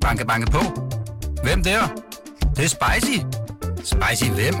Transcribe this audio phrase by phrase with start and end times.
[0.00, 0.58] Banke, banke på.
[1.42, 1.80] Hvem der?
[2.40, 3.18] Det, det er spicy.
[3.76, 4.54] Spicy hvem?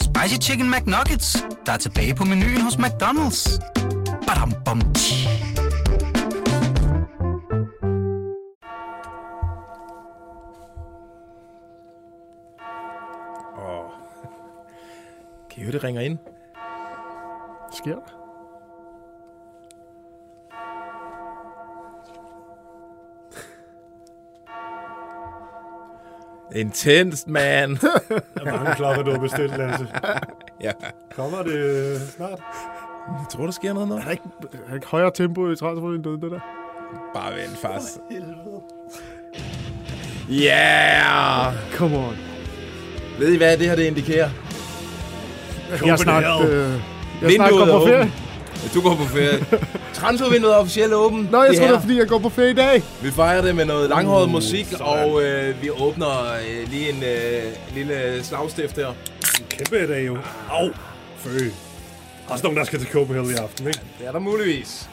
[0.00, 3.58] Spicy Chicken McNuggets, der er tilbage på menuen hos McDonald's.
[4.26, 5.28] Badum, bom, tji.
[15.50, 16.18] Kan I høre, det ringer ind?
[17.72, 18.23] Sker der?
[26.54, 27.70] Intenst, man.
[27.76, 29.86] Der er mange klokker, du har bestilt, Lasse.
[30.60, 30.72] ja.
[31.16, 32.40] Kommer det øh, snart?
[33.08, 33.94] Jeg tror, der sker noget nu.
[33.94, 34.22] Er der ikke,
[34.52, 36.40] er der ikke højere tempo i transfervinduet, det der?
[37.14, 38.00] Bare vent fast.
[40.30, 41.52] Yeah!
[41.76, 42.16] Come on.
[43.18, 44.30] Ved I, hvad det her det indikerer?
[45.86, 46.72] Jeg snart, øh,
[47.22, 48.12] jeg snart går på ferie.
[48.74, 49.46] Du går på ferie.
[49.94, 51.30] Transfervinduet er officielt åbent.
[51.30, 52.82] Nå, jeg Det tror, det er, fordi jeg går på ferie i dag.
[53.02, 54.86] Vi fejrer det med noget langhåret Uh, musik, sådan.
[54.86, 57.42] og øh, vi åbner øh, lige en øh,
[57.74, 58.86] lille slagstift her.
[58.88, 58.94] En
[59.48, 60.18] kæmpe dag jo.
[60.50, 60.68] Au!
[61.18, 61.38] Fø.
[62.28, 63.80] Også nogen, der skal til Copenhagen i aften, ikke?
[63.98, 64.88] Det er der muligvis.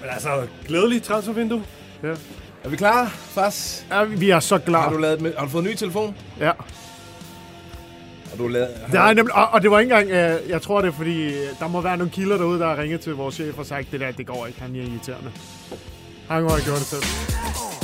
[0.00, 0.28] Men altså,
[0.68, 1.62] glædelig transfervindue.
[2.02, 2.08] Ja.
[2.64, 3.84] Er vi klar, Fas?
[3.90, 4.80] ja, vi er så klar.
[4.82, 6.14] Har du, lavet, med- har du fået en ny telefon?
[6.40, 6.50] Ja.
[8.30, 10.80] Har du lavet, Det er nemlig, og, og det var ikke engang, øh, jeg tror
[10.80, 13.34] det er fordi, øh, der må være nogle kilder derude, der har ringet til vores
[13.34, 15.30] chef og sagt, det der, det går ikke, han er irriterende.
[16.28, 17.79] Han har gjort det selv.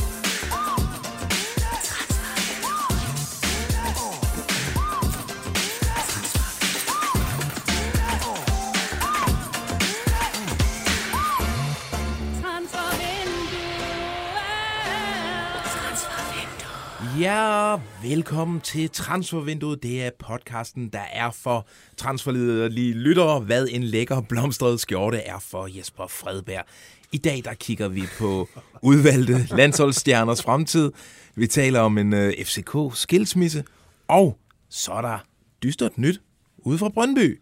[17.21, 19.83] Ja, velkommen til Transfervinduet.
[19.83, 25.67] Det er podcasten, der er for transferliderlige lyttere, hvad en lækker blomstret skjorte er for
[25.77, 26.65] Jesper Fredberg.
[27.13, 28.49] I dag der kigger vi på
[28.83, 30.93] udvalgte landsholdsstjerners fremtid.
[31.35, 33.65] Vi taler om en øh, uh, FCK-skilsmisse,
[34.09, 35.19] og så er der
[35.63, 36.21] dystert nyt
[36.59, 37.41] ude fra Brøndby.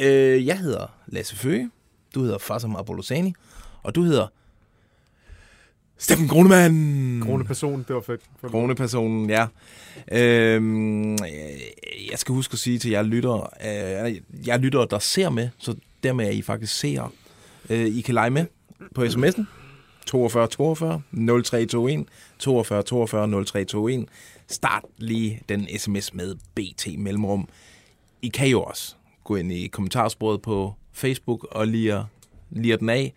[0.00, 1.70] Uh, jeg hedder Lasse Føge,
[2.14, 3.34] du hedder Fassam Abolosani,
[3.82, 4.26] og du hedder
[5.98, 7.22] Steffen Grunemann.
[7.22, 8.20] Krone person, det var fedt.
[8.42, 9.46] Kronepersonen, ja.
[10.12, 11.18] Øhm, øh,
[12.10, 13.46] jeg skal huske at sige til jer lyttere,
[14.06, 17.10] øh, jeg lytter, der ser med, så dermed er I faktisk seere.
[17.70, 18.46] Øh, I kan lege med
[18.94, 19.44] på sms'en
[20.06, 22.04] 42 42 0321
[22.38, 24.06] 42 42 0321.
[24.48, 27.48] Start lige den sms med BT Mellemrum.
[28.22, 32.04] I kan jo også gå ind i kommentarsporet på Facebook og lige,
[32.50, 33.14] lige den af.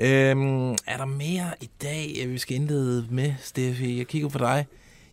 [0.00, 3.98] Øhm, er der mere i dag, øh, vi skal indlede med, Steffi?
[3.98, 4.66] Jeg kigger på dig.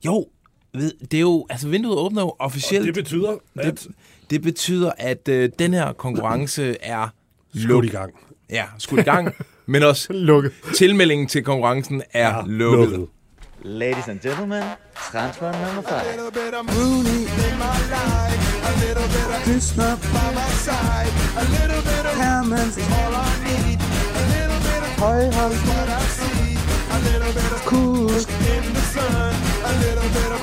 [0.06, 0.28] Jo,
[0.74, 2.86] ved, det er jo, altså vinduet åbner jo officielt.
[2.86, 3.88] Det betyder, at det,
[4.30, 7.08] det betyder, at øh, den her konkurrence er
[7.56, 8.14] skudt i gang.
[8.50, 9.34] Ja, skudt i gang,
[9.66, 10.52] men også Lukket.
[10.76, 12.90] tilmeldingen til konkurrencen er Ja, lukket.
[12.90, 13.08] lukket.
[13.64, 14.64] Ladies and gentlemen,
[15.12, 17.20] transfer number five.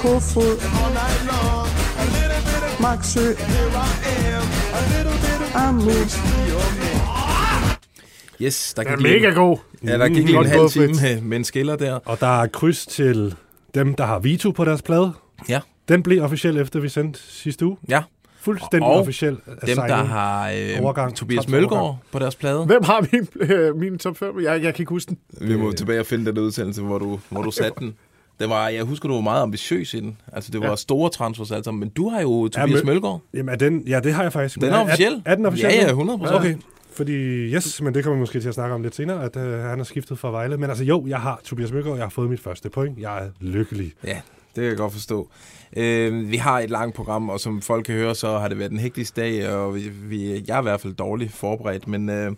[0.03, 0.57] Kofod,
[2.81, 3.21] Maxø,
[5.55, 6.19] Amut,
[8.43, 9.59] Yes, der Den er gik mega god.
[9.85, 11.95] ja, der gik lige en halv time med, med en skiller der.
[11.95, 13.35] Og der er kryds til
[13.75, 15.13] dem, der har Vito på deres plade.
[15.49, 17.77] Ja, Den blev officiel efter vi sendte sidste uge.
[17.89, 18.03] ja.
[18.47, 19.37] Fuldstændig Og officiel.
[19.67, 22.65] Dem, der har øh, Overgang, Tobias Mølgaard på deres plade.
[22.65, 24.41] Hvem har min, øh, min top 5?
[24.43, 25.49] Jeg, jeg kan ikke huske den.
[25.49, 27.95] Vi må tilbage og finde den udsendelse, hvor du, hvor du satte den.
[28.41, 30.17] Det var, jeg husker, du var meget ambitiøs i den.
[30.33, 30.77] Altså, det var Ja.
[30.77, 31.81] store transfers alt sammen.
[31.81, 33.21] Men du har jo Tobias men- Mølgaard.
[33.35, 34.61] Jamen, er den, ja, det har jeg faktisk.
[34.61, 35.13] Den er officiel.
[35.13, 35.73] Er, er den officiel?
[35.73, 36.17] Ja, ja, nu?
[36.17, 36.37] 100%.
[36.37, 36.55] Okay.
[36.93, 39.59] Fordi, yes, men det kommer vi måske til at snakke om lidt senere, at øh,
[39.59, 40.57] han har skiftet fra Vejle.
[40.57, 42.99] Men altså jo, jeg har Tobias Mølgaard, jeg har fået mit første point.
[42.99, 43.93] Jeg er lykkelig.
[44.05, 44.21] Ja,
[44.57, 45.31] det kan jeg godt forstå.
[45.77, 48.73] Øh, vi har et langt program, og som folk kan høre, så har det været
[48.73, 51.89] en hektisk dag, og vi, vi, jeg er i hvert fald dårligt forberedt.
[51.89, 52.33] Men øh,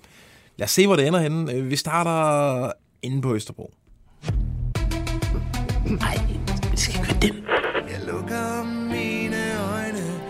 [0.56, 1.53] lad os se, hvor det ender henne.
[1.53, 3.73] Øh, vi starter inde på Østerbro.
[5.87, 6.19] Nej,
[6.70, 7.57] det skal ikke være den.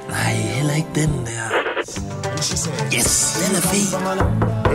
[0.08, 1.44] Nej, heller ikke den der.
[2.96, 3.86] Yes, den er fed.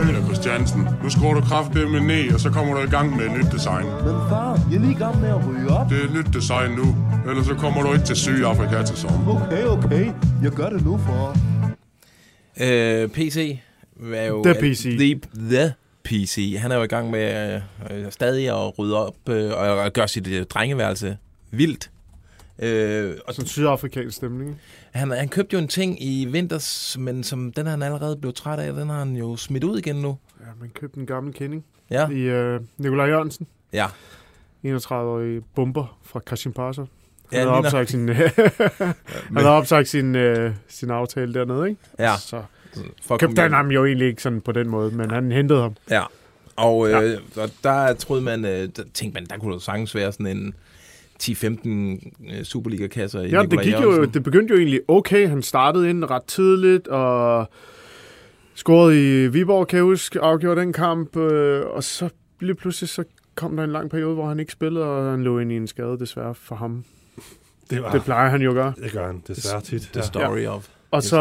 [0.06, 3.32] Peter Christiansen, nu skruer du kraftedeme ned, og så kommer du i gang med et
[3.32, 3.86] nyt design.
[3.86, 5.90] Men far, jeg er lige i gang med at ryge op.
[5.90, 6.96] Det er et nyt design nu,
[7.30, 9.46] ellers så kommer du ikke til Sydafrika til sommer.
[9.46, 10.12] Okay, okay.
[10.44, 11.38] Jeg gør det nu for...
[12.60, 13.60] Øh, PC
[14.14, 14.44] er jo...
[14.44, 14.84] The PC.
[14.84, 15.20] The,
[15.50, 16.56] the PC.
[16.60, 17.56] Han er jo i gang med
[17.92, 21.18] øh, stadig at rydde op øh, og gøre sit øh, drengeværelse
[21.52, 21.90] vildt.
[22.60, 24.62] Øh, og Sådan sydafrikansk stemning.
[24.92, 28.36] han, han købte jo en ting i vinters, men som den er han allerede blevet
[28.36, 30.18] træt af, den har han jo smidt ud igen nu.
[30.40, 33.48] Ja, man købte en gammel kending Ja, i øh, Nikolaj Jørgensen.
[33.74, 33.88] ja.
[34.66, 36.82] 31-årige bomber fra Kashim Pasha.
[36.82, 36.90] Han
[37.32, 38.32] Ja, havde opsagt sin, han
[39.36, 41.82] havde opsagt sin, øh, sin aftale dernede, ikke?
[42.00, 42.18] Ja.
[42.18, 42.44] Så
[43.04, 45.62] For at købte han ham jo egentlig ikke sådan på den måde, men han hentede
[45.62, 45.76] ham.
[45.90, 46.04] Ja.
[46.56, 47.00] Og, øh, Ja.
[47.02, 47.18] ja.
[47.42, 50.54] og der troede man, øh, der tænkte man, der kunne der sagtens være sådan en
[51.24, 55.28] 10-15 øh, Superliga-kasser i Ja, det, gik jo, det begyndte jo egentlig okay.
[55.28, 57.50] Han startede ind ret tidligt, og
[58.56, 62.10] scorede i Viborg, kan jeg huske, afgjorde den kamp, øh, og så
[62.40, 63.04] lige pludselig så
[63.36, 65.68] kom der en lang periode, hvor han ikke spillede, og han lå ind i en
[65.68, 66.84] skade, desværre for ham.
[67.70, 68.74] Det, var, Det plejer han jo at gøre.
[68.84, 69.90] det gør han desværre tit.
[69.94, 70.68] The story of.
[70.92, 71.20] Og så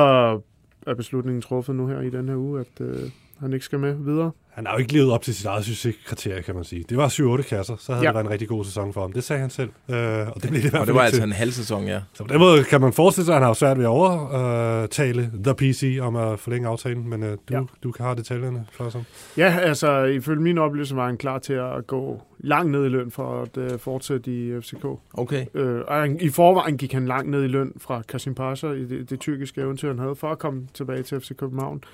[0.86, 3.94] er beslutningen truffet nu her i den her uge, at øh, han ikke skal med
[3.94, 4.30] videre.
[4.50, 6.84] Han har jo ikke levet op til sit eget succeskriterie, kan man sige.
[6.88, 8.08] Det var 7-8 kasser, så havde Ja.
[8.08, 9.12] det været en rigtig god sæson for ham.
[9.12, 9.96] Det sagde han selv, øh,
[10.28, 11.26] og det blev det i hvert Og det var altså til.
[11.26, 12.00] en halv sæson, ja.
[12.12, 15.30] Så på den måde kan man forestille sig, at han har svært ved at overtale
[15.44, 17.60] The PC om at forlænge aftalen, men øh, du, Ja.
[17.82, 19.02] du kan have detaljerne, Flossom.
[19.36, 23.10] Ja, altså ifølge min oplevelse var han klar til at gå langt ned i løn
[23.10, 24.84] for at øh, fortsætte i FCK.
[25.14, 25.46] Okay.
[25.54, 28.84] Øh, og han, i forvejen gik han langt ned i løn fra Kasim Pasha i
[28.84, 31.84] det, det tyrkiske eventyr, han havde, for at komme tilbage til FC København.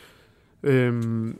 [0.63, 1.39] Øhm,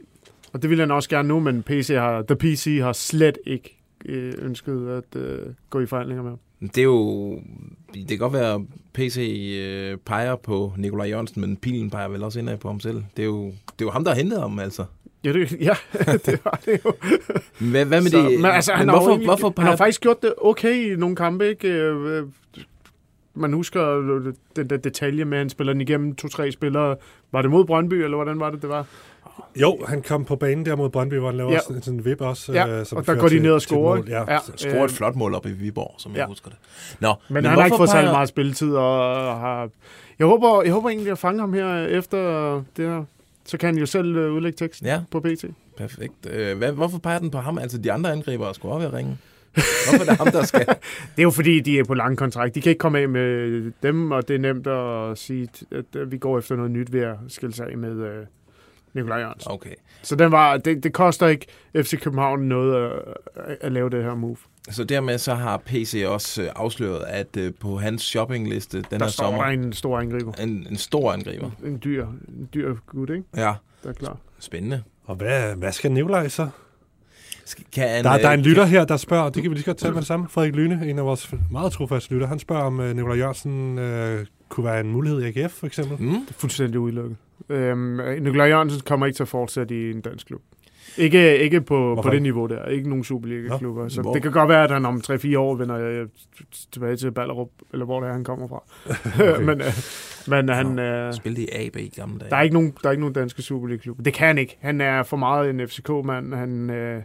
[0.53, 3.79] og det ville han også gerne nu, men PC har, The PC har slet ikke
[4.05, 5.39] øh, ønsket at øh,
[5.71, 6.39] gå i forhandlinger med ham.
[6.69, 7.33] Det er jo...
[7.95, 8.61] Det kan godt være, at
[8.95, 9.19] PC
[9.61, 13.03] øh, peger på Nikolaj Jørgensen, men pilen peger vel også indad på ham selv.
[13.17, 14.85] Det er jo, det er jo ham, der har hentet ham, altså.
[15.25, 15.75] Ja, det, ja,
[16.27, 16.93] det var det jo.
[17.59, 18.41] Hvad, hvad med Så, det?
[18.41, 20.97] men altså, han, men har hvorfor, hvorfor han peger har faktisk gjort det okay i
[20.97, 22.23] nogle kampe, ikke?
[23.39, 26.53] Øh, øh, Man husker øh, den der detalje med, at han spiller den igennem to-tre
[26.53, 26.97] spillere.
[27.33, 28.87] Var det mod Brøndby, eller hvordan var det, det var?
[29.57, 31.59] Jo, han kom på banen der mod Brøndby, hvor han laver Ja.
[31.67, 32.53] sådan, sådan en vip også.
[32.53, 34.03] Ja, øh, som og der går de ned og scorer?
[34.09, 34.33] Ja.
[34.33, 34.39] Ja.
[34.57, 36.19] scorer et flot mål op i Viborg, som ja.
[36.19, 36.59] Jeg husker det.
[37.01, 39.69] Nå, Men, men han har ikke fået særlig meget spilletid, og har...
[40.19, 42.19] Jeg håber, jeg håber egentlig at fange ham her efter
[42.77, 43.05] det her.
[43.45, 45.45] Så kan han jo selv øh, udlægge teksten Ja, på BT.
[45.77, 46.27] perfekt.
[46.31, 47.59] Øh, hvad, hvorfor peger den på ham?
[47.59, 49.19] Altså, de andre angriber skulle også være ringe.
[49.55, 50.67] Hvorfor er det ham, der skal?
[51.17, 52.55] Det er jo fordi, de er på lang kontrakt.
[52.55, 56.19] De kan ikke komme af med dem, og det er nemt at sige, at vi
[56.19, 58.27] går efter noget nyt ved at skille sig af med øh,
[58.95, 59.53] Nikolaj Jørgensen.
[59.53, 59.75] Okay.
[60.03, 61.47] Så den var, det, det koster ikke
[61.77, 62.93] FC København noget
[63.37, 64.37] at, at lave det her move.
[64.71, 69.05] Så dermed så har PC også øh, afsløret, at øh, på hans shoppingliste den Der
[69.05, 70.33] her sommer, der en stor angriber.
[70.33, 71.51] en, en stor angriber.
[71.65, 73.23] En dyr, en dyr gut, ikke?
[73.37, 74.17] Ja, Der er klar.
[74.39, 74.83] spændende.
[75.05, 76.49] Og hvad, hvad skal Nikolaj så?
[77.73, 79.63] Kan han, Der, der er en øh, lytter her, der spørger, det kan vi lige
[79.63, 80.29] så godt tage med det samme.
[80.29, 84.27] Frederik Lyne, en af vores meget trofaste lytter, han spørger, om uh, Nikolaj Jørgensen uh,
[84.49, 85.97] kunne være en mulighed i AGF, for eksempel.
[86.01, 86.11] Mm?
[86.11, 87.17] Det er fuldstændig udelukket.
[87.49, 90.41] Øhm, Nikolaj Jørgensen kommer ikke til at fortsætte i en dansk klub.
[90.97, 92.65] Ikke, ikke på, på det niveau der.
[92.65, 93.89] Ikke nogen Superliga-klubber.
[93.89, 94.13] Så Hvor?
[94.13, 96.07] det kan godt være, at han om 3-4 år vender øh,
[96.73, 98.63] tilbage til Ballerup, eller hvor det er, han kommer fra.
[99.35, 99.45] Okay.
[99.45, 99.73] men øh,
[100.29, 102.31] men han, øh, Spillede i AB i gamle dage.
[102.31, 104.03] der, er ikke nogen, der er ikke nogen danske Superliga-klubber.
[104.03, 104.57] Det kan han ikke.
[104.61, 106.35] Han er for meget en FCK-mand.
[106.35, 107.03] Han, øh,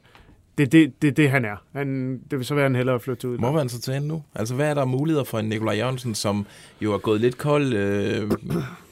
[0.57, 1.55] det er det, det, det, han er.
[1.73, 4.23] Han, det vil så være, han hellere flytte til Må man så ind nu?
[4.35, 6.45] Altså, hvad er der muligheder for en Nikolaj Jørgensen, som
[6.81, 8.31] jo er gået lidt kold øh,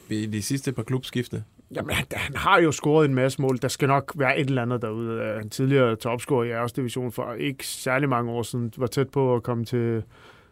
[0.09, 1.43] i de sidste par klubskifte?
[1.75, 3.57] Jamen, han, han har jo scoret en masse mål.
[3.61, 5.21] Der skal nok være et eller andet derude.
[5.21, 8.73] Øh, Han tidligere topscorer i Æres Division for ikke særlig mange år siden.
[8.77, 10.03] Var tæt på at komme til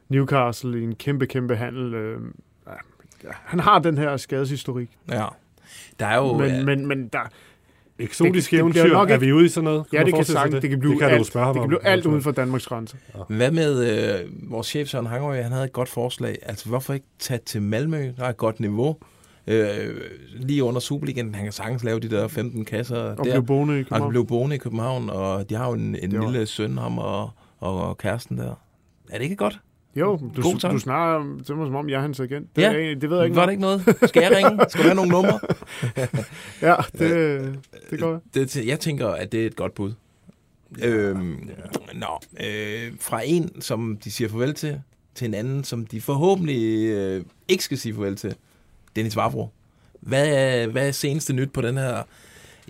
[0.09, 1.94] Newcastle i en kæmpe, kæmpe handel.
[1.94, 2.19] Øh,
[3.25, 4.89] Han har den her skadeshistorik.
[5.11, 5.25] Ja.
[6.00, 6.38] Der er jo...
[6.38, 7.19] Men, øh, men, men der,
[7.99, 9.85] Eksotisk Det- det eventyr, nok er ikke- vi ude i sådan noget?
[9.93, 10.61] ja, man det kan sig sagtens.
[10.61, 12.13] Det kan blive det kan du alt, spørge det kan om, blive alt eventuelt.
[12.13, 12.97] uden for Danmarks grænser.
[13.29, 13.85] Hvad med
[14.23, 15.41] øh, vores chef Søren Hangerø?
[15.41, 16.37] Han havde et godt forslag.
[16.44, 18.11] Altså, hvorfor ikke tage til Malmø?
[18.18, 18.97] Der er et godt niveau.
[19.47, 20.01] Øh,
[20.35, 21.35] lige under Superligaen.
[21.35, 23.23] Han kan sagtens lave de der 15 kasser Og der.
[23.23, 24.09] blive boende i Og København.
[24.09, 27.29] blev boende i København, og de har jo en, en Det lille søn, ham og,
[27.59, 28.53] og kæresten der.
[29.09, 29.59] Er det ikke godt?
[29.99, 30.73] Jo, du, God tanke.
[30.73, 32.56] du snakker til mig som om, jeg er hans agent.
[32.56, 32.68] Det, Ja.
[32.73, 33.35] er, det ved jeg ikke.
[33.35, 33.95] Var det ikke noget?
[34.06, 34.65] Skal jeg ringe?
[34.69, 35.39] Skal du have nogle numre?
[36.61, 39.94] Ja, det, det går Det, jeg tænker, at det er et godt bud.
[40.83, 41.49] Øhm,
[41.94, 44.81] Nå, øh, fra en, som de siger farvel til,
[45.15, 48.35] til en anden, som de forhåbentlig øh, ikke skal sige farvel til.
[48.95, 49.49] Dennis Vavro.
[49.99, 52.03] Hvad er, hvad er seneste nyt på den her?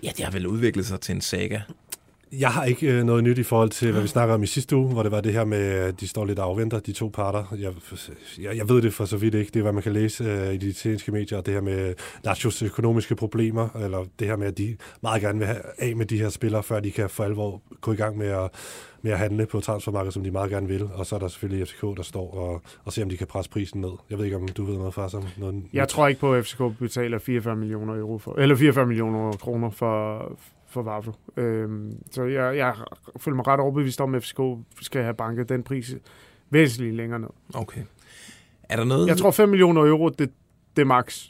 [0.02, 1.60] Ja, det har vel udviklet sig til en saga.
[2.32, 4.76] Jeg har ikke øh, noget nyt i forhold til, hvad vi snakker om i sidste
[4.76, 7.08] uge, hvor det var det her med, at de står lidt og afventer, de to
[7.08, 7.44] parter.
[7.58, 7.72] Jeg,
[8.38, 9.50] jeg, jeg ved det for så vidt ikke.
[9.50, 11.40] Det er, hvad man kan læse øh, i de italienske medier.
[11.40, 11.94] Det her med
[12.24, 16.06] Nachios økonomiske problemer, eller det her med, at de meget gerne vil have af med
[16.06, 18.50] de her spillere, før de kan for alvor gå i gang med at,
[19.02, 20.88] med at handle på transfermarkedet, som de meget gerne vil.
[20.94, 23.50] Og så er der selvfølgelig FCK, der står og, og ser, om de kan presse
[23.50, 23.92] prisen ned.
[24.10, 26.44] Jeg ved ikke, om du ved noget fra som noget Jeg tror ikke på, at
[26.44, 30.32] FCK betaler 44 millioner euro for, eller 44 millioner kroner for,
[30.70, 31.12] for Vavlo.
[31.36, 32.74] Øhm, så jeg, jeg
[33.16, 34.40] føler mig ret overbevist om, at FCK
[34.80, 35.94] skal have banket den pris
[36.50, 37.28] væsentligt længere ned.
[37.54, 37.80] Okay.
[38.68, 39.08] Er der noget?
[39.08, 40.30] Jeg tror 5 millioner euro, det,
[40.76, 41.26] det er max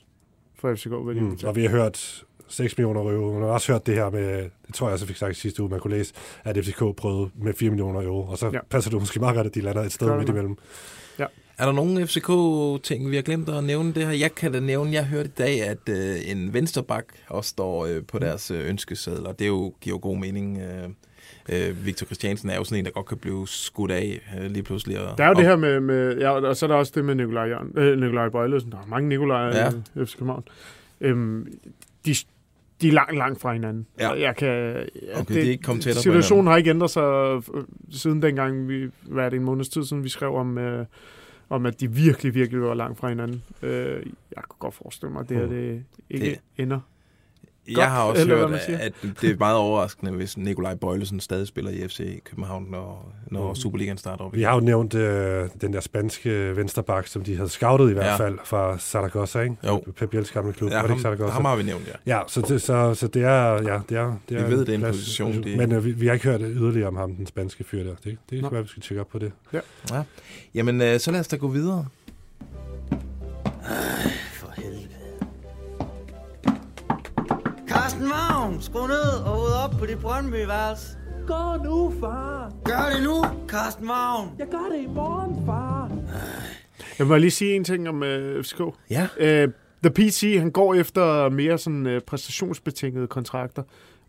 [0.54, 3.32] for FCK, hvad de Mm, og vi har hørt 6 millioner euro.
[3.32, 5.62] Man har også hørt det her med, det tror jeg også, jeg fik sagt sidste
[5.62, 8.59] uge, man kunne læse, at FCK prøvede med 4 millioner euro, og så Ja.
[8.70, 10.56] passer det måske meget godt, at de lander et sted midt imellem.
[11.61, 14.12] Er der nogle FCK-ting, vi har glemt at nævne det her?
[14.12, 18.02] Jeg kan da nævne, jeg hørte i dag, at øh, en vensterbak også står øh,
[18.09, 20.59] på deres øh, ønskeseddel, og det jo, giver jo god mening.
[20.59, 20.88] Øh,
[21.69, 24.62] øh, Victor Christiansen er jo sådan en, der godt kan blive skudt af øh, lige
[24.62, 25.00] pludselig.
[25.00, 26.93] Og, Der er jo og, det her med, med ja, og så er der også
[26.95, 28.73] det med Nikolaj, Jørgen, øh, Nikolaj Bøjlesen.
[28.73, 29.69] Der er mange Nikolaj Ja.
[30.02, 30.45] i FC København.
[31.00, 31.47] Øhm,
[32.07, 32.14] de,
[32.83, 33.87] de er langt, langt fra hinanden.
[33.99, 34.11] Ja.
[34.11, 37.43] Jeg kan, ja, Okay, de er ikke på Situationen har ikke ændret sig øh,
[37.90, 40.87] siden dengang, vi, hvad er det, en måneds tid siden, vi skrev om, øh,
[41.50, 43.42] om at de virkelig, virkelig var langt fra hinanden.
[43.62, 46.80] Øh, jeg kunne godt forestille mig, at det her det ikke Det- ender.
[47.71, 51.47] Jeg Godt, har også eller hørt, at det er meget overraskende, hvis Nikolaj Bøjlesen stadig
[51.47, 53.55] spiller i FC København, når, når Mm.
[53.55, 54.35] Superligaen starter op.
[54.35, 58.07] Vi har jo nævnt øh, den der spanske vensterbak, som de havde scoutet i hvert
[58.07, 58.17] Ja.
[58.17, 59.57] fald fra Zaragoza, ikke?
[59.67, 59.83] Jo.
[59.97, 60.71] Pep Biels gamle klub.
[60.71, 61.33] Ja, var det ham, ikke Zaragoza?
[61.33, 62.17] ham har vi nævnt, ja.
[62.17, 64.69] Ja, så det, så, så det er, ja, det er, det er Vi ved, det
[64.69, 67.15] er en plads- position, de- Men øh, vi, vi, har ikke hørt yderligere om ham,
[67.15, 67.95] den spanske fyr der.
[68.05, 69.33] Det, det kan være, vi skal tjekke op på det.
[69.53, 69.61] ja.
[70.55, 71.87] Jamen, øh, så lad os da gå videre.
[73.62, 74.30] For
[77.90, 80.97] Carsten Vagn, skru ned og ud op på dit Brøndby-værelse.
[81.26, 82.52] Gå nu, far.
[82.64, 84.30] Gør det nu, Carsten Vagn.
[84.38, 85.90] Jeg gør det i morgen, far.
[86.99, 88.61] Jeg må lige sige en ting om øh, FCK.
[88.90, 89.09] Ja.
[89.18, 89.49] Øh,
[89.82, 93.62] The PC, han går efter mere sådan øh, præstationsbetingede kontrakter.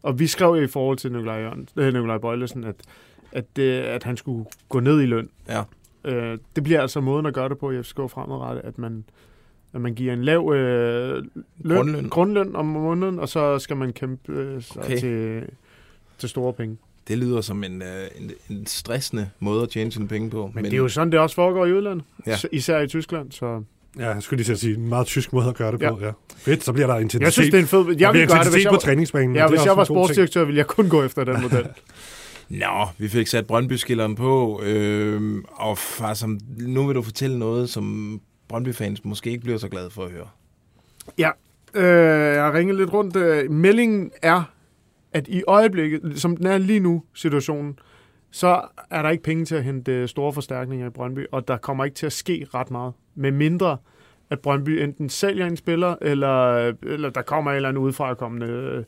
[0.03, 2.75] Og vi skrev i forhold til Nikolaj, Jørgen, øh, Nikolaj Bøjlesen, at,
[3.31, 5.29] at, øh, at han skulle gå ned i løn.
[5.47, 5.63] Ja.
[6.05, 9.05] Øh, det bliver altså måden at gøre det på i FCK fremadrettet, at man,
[9.73, 11.23] at man giver en lav øh,
[11.59, 12.09] løn, Grundløn.
[12.09, 14.99] grundløn om måneden, og så skal man kæmpe øh, sig Okay.
[14.99, 15.41] til,
[16.17, 16.77] til store penge.
[17.07, 17.87] Det lyder som en, øh,
[18.19, 20.45] en, en stressende måde at tjene sine penge på.
[20.45, 22.05] Men, Men det er jo sådan, det også foregår i udlandet.
[22.27, 22.35] Ja.
[22.51, 23.31] Især i Tyskland.
[23.31, 23.63] Så
[23.99, 25.91] Ja, jeg skulle lige sige, en meget tysk måde at gøre det Ja.
[25.95, 25.99] på.
[26.01, 26.11] Ja.
[26.37, 27.21] Fedt, så bliver der intensitet.
[27.23, 27.79] jeg synes, det er en fed...
[27.99, 29.35] Jeg vil gøre det, hvis jeg, på var- træningsbanen.
[29.35, 31.67] ja, hvis jeg var sportsdirektør, ville jeg kun gå efter den model.
[32.49, 37.69] Nå, vi fik sat Brøndby-skilleren på, øh, og far, som, nu vil du fortælle noget,
[37.69, 40.27] som Brøndby-fans måske ikke bliver så glade for at høre.
[41.17, 41.29] Ja,
[41.73, 43.15] øh, jeg har ringet lidt rundt.
[43.15, 44.43] Øh, meldingen er,
[45.13, 47.79] at i øjeblikket, som den er lige nu, situationen,
[48.31, 51.85] så er der ikke penge til at hente store forstærkninger i Brøndby, og der kommer
[51.85, 52.93] ikke til at ske ret meget.
[53.15, 53.77] Med mindre,
[54.29, 58.83] at Brøndby enten sælger en spiller, eller, eller der kommer en eller anden udefrakommende, øh,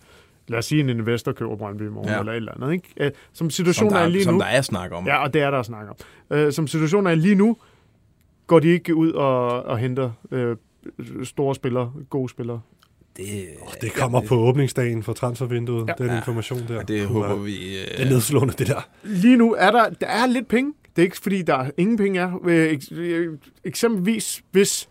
[0.47, 2.19] lad os sige en investor køber Brøndby i morgen, Ja.
[2.19, 2.73] eller et eller andet.
[2.73, 2.87] Ikke?
[2.97, 4.39] Øh, Som Som situationen der, er lige som nu...
[4.39, 5.05] der er snak om.
[5.05, 5.95] Ja, og det er der at snakke om.
[6.37, 7.57] Øh, som situationen er lige nu,
[8.53, 10.55] går de ikke ud og, og henter øh,
[11.23, 12.61] store spillere, gode spillere.
[13.17, 13.25] Det,
[13.81, 15.93] Det kommer på åbningsdagen for transfervinduet, Ja.
[16.03, 16.17] den Ja.
[16.17, 16.79] information der.
[16.79, 17.35] og det Puh, håber ja.
[17.35, 17.51] vi...
[17.79, 18.87] Øh, Det er nedslående, det der.
[19.03, 20.73] Lige nu er der, der er lidt penge.
[20.95, 22.39] Det er ikke fordi, der er ingen penge er.
[22.45, 24.89] Øh, eks- øh, eksempelvis, hvis,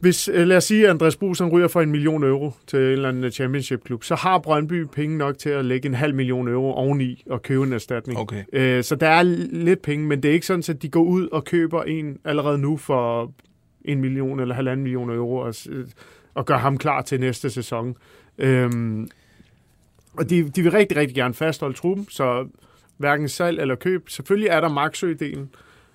[0.00, 2.84] hvis øh, lad os sige, at Andreas han ryger for en million euro til en
[2.84, 6.72] eller anden championship-klub, så har Brøndby penge nok til at lægge en halv million euro
[6.72, 8.18] oveni og købe en erstatning.
[8.18, 8.44] Okay.
[8.52, 9.22] Øh, så der er
[9.52, 12.58] lidt penge, men det er ikke sådan, at de går ud og køber en allerede
[12.58, 13.32] nu for
[13.84, 15.54] en million eller halvanden million euro og,
[16.34, 17.96] og gør ham klar til næste sæson.
[18.38, 19.08] Øhm,
[20.12, 22.48] og de, de vil rigtig, rigtig gerne fastholde truppen, så
[22.96, 24.08] hverken salg eller køb.
[24.08, 25.46] Selvfølgelig er der Marksø-delen.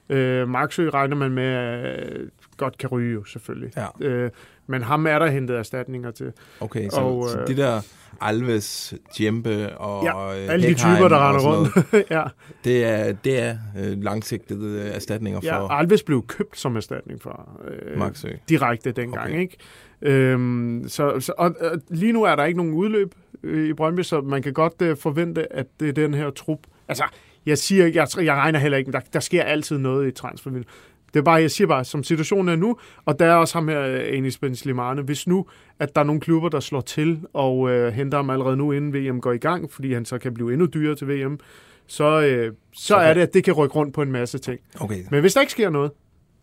[0.10, 3.72] Øh, Marksø regner man med, øh, godt kan ryge jo selvfølgelig.
[3.78, 4.08] Ja.
[4.08, 4.32] Øh,
[4.68, 6.32] men ham er der hentet erstatninger til.
[6.60, 7.82] Okay, så, Og, så øh, de der
[8.22, 11.88] Alves, Djempe og Ja, Alle de typer, der render rundt.
[12.12, 12.24] ja.
[12.64, 17.22] det er, det er øh, langsigtede øh, erstatninger for ja, Alves blev købt som erstatning
[17.22, 18.30] for øh, Maxø.
[18.50, 19.40] direkte dengang, okay.
[19.40, 19.58] ikke?
[20.02, 24.02] Øhm, så, så, og, og lige nu er der ikke nogen udløb øh, i Brøndby,
[24.02, 26.60] så man kan godt øh, forvente, at det er den her trup.
[26.88, 27.04] Altså,
[27.46, 30.12] jeg siger ikke, jeg, jeg regner heller ikke, men der, der sker altid noget i
[30.12, 30.68] transfervinduet.
[31.16, 33.68] Det er bare, jeg siger bare, som situationen er nu, og der er også ham
[33.68, 35.46] her, øh, Enis Ben Slimane, hvis nu,
[35.80, 38.94] at der er nogle klubber, der slår til og øh, henter ham allerede nu, inden
[38.94, 41.40] VM går i gang, fordi han så kan blive endnu dyrere til VM,
[41.88, 44.60] så, øh, så, så er det, at det kan rykke rundt på en masse ting.
[44.80, 45.92] Okay, Men hvis der ikke sker noget,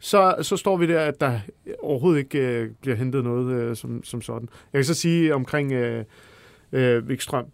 [0.01, 1.41] så, så står vi der, at der
[1.83, 4.49] overhovedet ikke øh, bliver hentet noget øh, som, som sådan.
[4.73, 6.05] Jeg kan så sige omkring øh,
[6.73, 7.45] øh, Wikstrøm.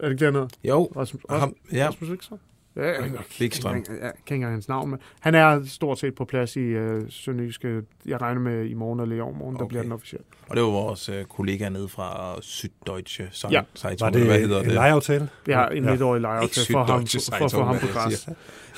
[0.00, 0.48] Er det ikke dernede?
[0.64, 2.38] jo, Rasmus, ham, ja, Rasmus Wikstrøm?
[2.78, 6.60] Ja, jeg, kan ikke engang hans navn, men han er stort set på plads i
[6.60, 7.80] øh, Sønderjyske.
[8.06, 9.68] Jeg regner med i morgen eller i overmorgen, der Okay.
[9.68, 10.24] bliver den officielt.
[10.48, 13.52] og det var vores øh, kollega nede fra Süddeutsche Zeitung.
[13.52, 13.60] Ja.
[13.76, 14.74] Zeitung, Var det hvad hedder en det?
[14.74, 15.28] lejeaftale?
[15.48, 15.90] Har en Ja.
[15.90, 18.28] lidt årig lejer Ikke til for, ham, Süddeutsche for at få ham på græs.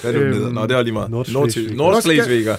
[0.02, 1.10] Hvad er det, øhm, Nå, det var lige meget.
[1.10, 1.76] Nordschleswig.
[1.76, 2.56] Nordslesviger.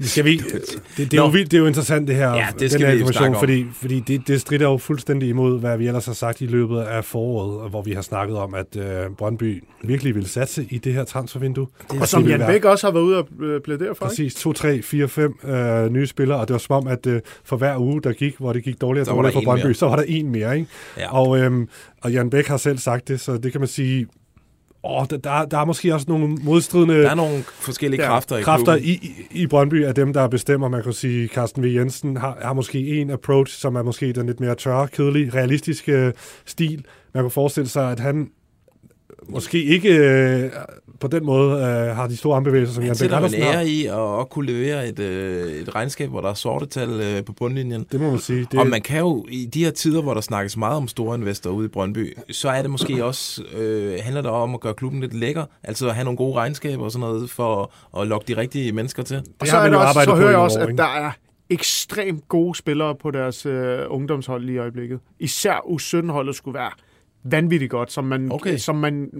[0.00, 2.70] Skal vi, det, det, er jo det er jo interessant det her, Ja, det den
[2.70, 5.86] skal her vi jo information, fordi, fordi det, det strider jo fuldstændig imod, hvad vi
[5.86, 9.64] ellers har sagt i løbet af foråret, hvor vi har snakket om, at øh, Brøndby
[9.82, 11.66] virkelig vil satse i det her transfervindue.
[11.88, 14.06] Og som Jan Bæk også har været ude og øh, plædere for.
[14.06, 17.20] Præcis, 2, 3, 4, 5 øh, nye spillere, og det var som om, at øh,
[17.44, 19.74] for hver uge, der gik, hvor det gik dårligere og dårligere der for Brøndby, mere.
[19.74, 20.58] så var der en mere.
[20.58, 20.68] Ikke?
[20.98, 21.18] Ja.
[21.18, 21.68] Og, øhm,
[22.02, 24.06] og Jan Bæk har selv sagt det, så det kan man sige,
[24.84, 28.36] åh, der, der, der er måske også nogle modstridende Der er nogle forskellige Ja, kræfter
[28.36, 30.68] i kræfter i, i, i Brøndby af dem, der bestemmer.
[30.68, 31.66] Man kan sige, Carsten V.
[31.66, 36.12] Jensen har, har måske en approach, som er måske den lidt mere tørre, kedelige, realistiske
[36.46, 36.84] stil.
[37.14, 38.30] Man kan forestille sig, at han
[39.28, 40.50] måske ikke øh,
[41.00, 43.52] på den måde øh, har de store armbevægelser, som Han Jan Bæk Andersen har.
[43.52, 46.88] ære i at også kunne levere et, øh, et regnskab, hvor der er sorte tal
[47.00, 47.86] øh, på bundlinjen.
[47.92, 48.46] Det må man sige.
[48.52, 48.60] Det.
[48.60, 51.54] Og man kan jo, i de her tider, hvor der snakkes meget om store investorer
[51.54, 55.00] ude i Brøndby, så er det måske også, øh, handler det om at gøre klubben
[55.00, 58.40] lidt lækker, altså at have nogle gode regnskaber og sådan noget, for at lokke de
[58.40, 59.22] rigtige mennesker til.
[59.40, 61.10] Og så, har er også, så hører jeg også, år, at der er
[61.50, 65.00] ekstremt gode spillere på deres øh, ungdomshold lige i øjeblikket.
[65.20, 66.70] Især U17-holdet skulle være
[67.24, 68.56] vanvittigt godt, som man, Okay.
[68.56, 69.10] som man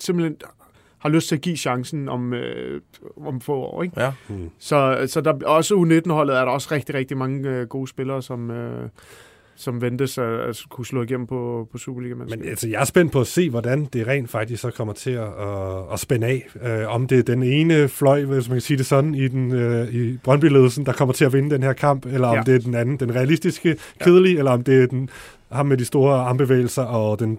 [0.00, 0.36] simpelthen
[0.98, 2.80] har lyst til at give chancen om, øh,
[3.26, 3.82] om få år.
[3.82, 4.00] Ikke?
[4.00, 4.12] Ja.
[4.58, 8.50] Så, så der, også U19-holdet er der også rigtig, rigtig mange øh, gode spillere, som,
[8.50, 8.88] øh,
[9.56, 13.12] som ventes at, at kunne slå igennem på, på superliga Men altså, jeg er spændt
[13.12, 16.46] på at se, hvordan det rent faktisk så kommer til at, at, at spænde af.
[16.62, 19.52] Øh, om det er den ene fløj, hvis man kan sige det sådan, i, den,
[19.52, 22.42] øh, i Brøndby-ledelsen, der kommer til at vinde den her kamp, eller om Ja.
[22.46, 25.08] det er den anden, den realistiske, kedelige, eller om det er den,
[25.52, 27.38] ham med de store armbevægelser og den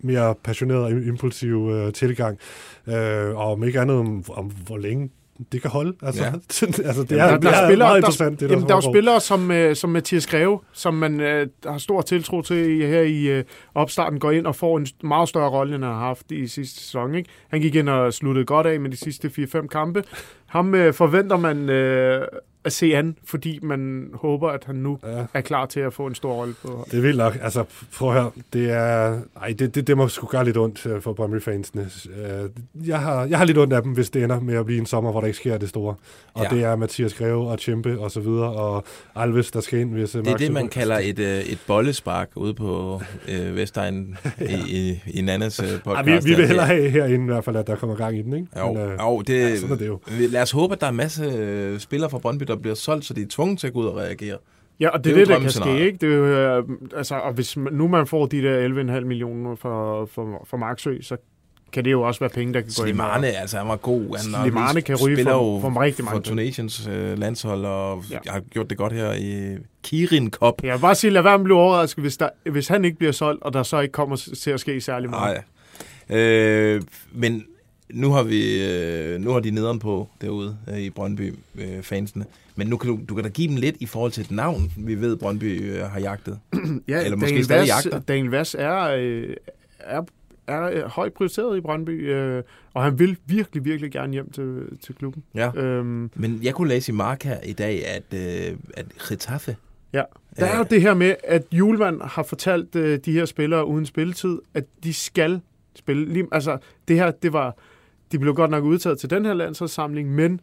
[0.00, 2.38] mere passionerede og impulsive øh, tilgang.
[2.86, 5.10] Øh, og om ikke andet om, om hvor længe
[5.52, 5.92] det kan holde.
[6.02, 6.28] Altså, Ja.
[6.88, 8.74] altså det Jamen, er, der, det der, er spillere, meget der, interessant, det jamen, der
[8.74, 12.86] er jo spillere som, øh, som Mathias Greve, som man øh, har stor tiltro til
[12.86, 16.00] her i øh, opstarten, går ind og får en meget større rolle, end han har
[16.00, 17.14] haft i sidste sæson.
[17.14, 17.30] Ikke?
[17.48, 20.04] Han gik ind og sluttede godt af med de sidste 4-5 kampe.
[20.46, 22.26] Ham øh, forventer man øh,
[22.68, 25.24] at se an, fordi man håber, at han nu Ja.
[25.34, 27.38] er klar til at få en stor rolle på Det er vildt nok.
[27.42, 27.64] Altså,
[27.98, 28.30] prøv at høre.
[28.52, 29.18] Det er...
[29.42, 31.90] Ej, det, det, det må sgu gøre lidt ondt øh, for Brøndby-fansene.
[32.16, 34.78] Øh, Jeg har, jeg har lidt ondt af dem, hvis det ender med at blive
[34.80, 35.94] en sommer, hvor der ikke sker det store.
[36.34, 36.56] Og Ja.
[36.56, 38.84] det er Mathias Greve og Tjempe og så videre, og
[39.16, 42.28] Alves, der skal ind, hvis Det er Max- det, man kalder et, øh, et bollespark
[42.36, 46.26] ude på øh, Vestegn i, i, i Nannes øh, Ej, podcast.
[46.26, 48.32] vi, vi vil hellere have herinde i hvert fald, at der kommer gang i den,
[48.32, 48.46] ikke?
[48.58, 50.00] Jo, Men, øh, jo det, ja, sådan er det jo.
[50.08, 53.14] Lad os håbe, at der er en masse spillere fra Brøndby, der bliver solgt, så
[53.14, 54.36] de er tvunget til at gå ud og reagere.
[54.80, 55.98] Ja, og det, Det er det, der kan ske, ikke?
[56.00, 56.64] Det er jo, øh,
[56.96, 58.68] altså, og hvis nu man får de der
[59.00, 61.16] 11,5 millioner for, for, for Marksø, så
[61.72, 62.94] kan det jo også være penge, der kan gå ind.
[62.96, 64.00] Slimane, altså han var god.
[64.16, 66.22] Han Slimane kan ryge for- for rigtig mange for.
[66.22, 68.18] Tunesiens øh, landshold, og Ja.
[68.26, 68.30] ja.
[68.32, 70.62] har gjort det godt her i Kirin Cup.
[70.62, 73.12] Vil bare sige, lad være med at blive overrasket, hvis, der, hvis han ikke bliver
[73.12, 75.42] solgt, og der så ikke kommer til at ske særlig meget.
[76.08, 76.18] Nej.
[76.18, 77.44] Øh, men
[77.90, 82.24] nu har vi øh, nu har de nederen på derude øh, i Brøndby øh, fansene.
[82.56, 84.72] Men nu kan du, du kan da give dem lidt i forhold til et navn,
[84.76, 86.38] vi ved Brøndby øh, har jagtet.
[86.88, 88.00] Ja, Eller måske Daniel stadig Vass, jagter.
[88.00, 89.36] Daniel Vass er, øh,
[89.78, 90.02] er,
[90.46, 92.42] er højt prioriteret i Brøndby, øh,
[92.74, 95.22] og han vil virkelig, virkelig gerne hjem til, til klubben.
[95.34, 95.50] Ja.
[95.56, 99.56] Øhm, Men jeg kunne læse i Mark her i dag, at, øh, at Getafe...
[99.92, 100.02] ja.
[100.38, 103.86] Der er jo det her med, at Julemand har fortalt øh, de her spillere uden
[103.86, 105.40] spilletid, at de skal
[105.74, 106.12] spille.
[106.12, 107.56] Lige, altså, det her, det var...
[108.12, 110.40] De blev godt nok udtaget til den her landsholdssamling, men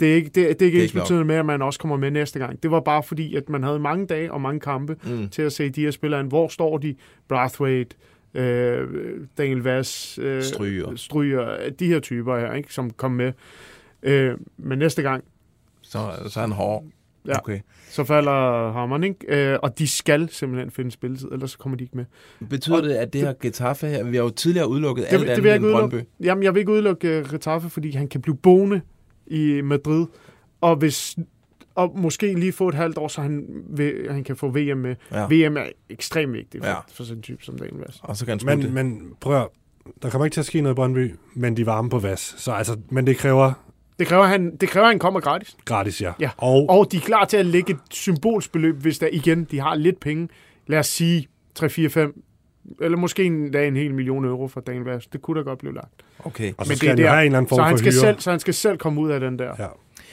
[0.00, 1.78] det er ikke, det, er- det er ikke ikke ens betydende med, at man også
[1.80, 2.62] kommer med næste gang.
[2.62, 5.28] Det var bare fordi, at man havde mange dage og mange kampe Mm.
[5.28, 6.20] til at se de her spillere.
[6.20, 6.26] an.
[6.26, 6.94] Hvor står de?
[7.28, 7.96] Brathwaite,
[8.34, 8.86] øh,
[9.38, 10.96] Daniel Vass, øh, Stryger.
[10.96, 13.32] Stryger, de her typer her, ikke, som kom med.
[14.02, 15.24] Øh, men næste gang,
[15.82, 16.84] Så, så er han hård.
[17.26, 17.38] Ja.
[17.38, 17.60] Okay.
[17.90, 19.52] så falder hammeren, ikke?
[19.52, 22.04] Øh, og de skal simpelthen finde spilletid, ellers så kommer de ikke med.
[22.50, 24.04] Betyder Og det, at det her Getafe her...
[24.04, 25.94] Vi har jo tidligere udelukket Det, alt det andet end Brøndby.
[25.94, 26.10] udelukke.
[26.20, 28.80] Jamen, jeg vil ikke udelukke uh, Getafe, fordi han kan blive boende
[29.26, 30.06] i Madrid,
[30.60, 31.16] og hvis
[31.74, 34.94] og måske lige få et halvt år, så han, vil, han kan få VM med.
[35.12, 35.26] Ja.
[35.26, 36.76] VM er ekstremt vigtigt for, Ja.
[36.94, 37.98] for sådan en type som Daniel Vass.
[38.02, 38.68] Og så kan han smutte.
[38.70, 39.50] Men, men prøv
[40.02, 42.34] der kommer ikke til at ske noget i Brøndby, men de er varme på vas.
[42.38, 43.52] Så altså, men det kræver
[43.98, 45.56] Det kræver, han, det kræver, at han kommer gratis.
[45.64, 46.12] gratis, ja.
[46.20, 46.30] Ja.
[46.36, 49.74] Og, Og de er klar til at lægge et symbolsbeløb, hvis der igen, de har
[49.74, 50.28] lidt penge.
[50.66, 52.22] Lad os sige 3, 4, 5,
[52.80, 55.06] eller måske en dag en hel million euro for Daniel Vass.
[55.06, 55.92] Det kunne da godt blive lagt.
[56.24, 56.52] Okay.
[56.58, 57.14] og så men skal det er han der.
[57.14, 58.00] have en eller anden form Så han, for skal hyre.
[58.00, 59.54] selv, så han skal selv komme ud af den der.
[59.58, 59.66] Ja,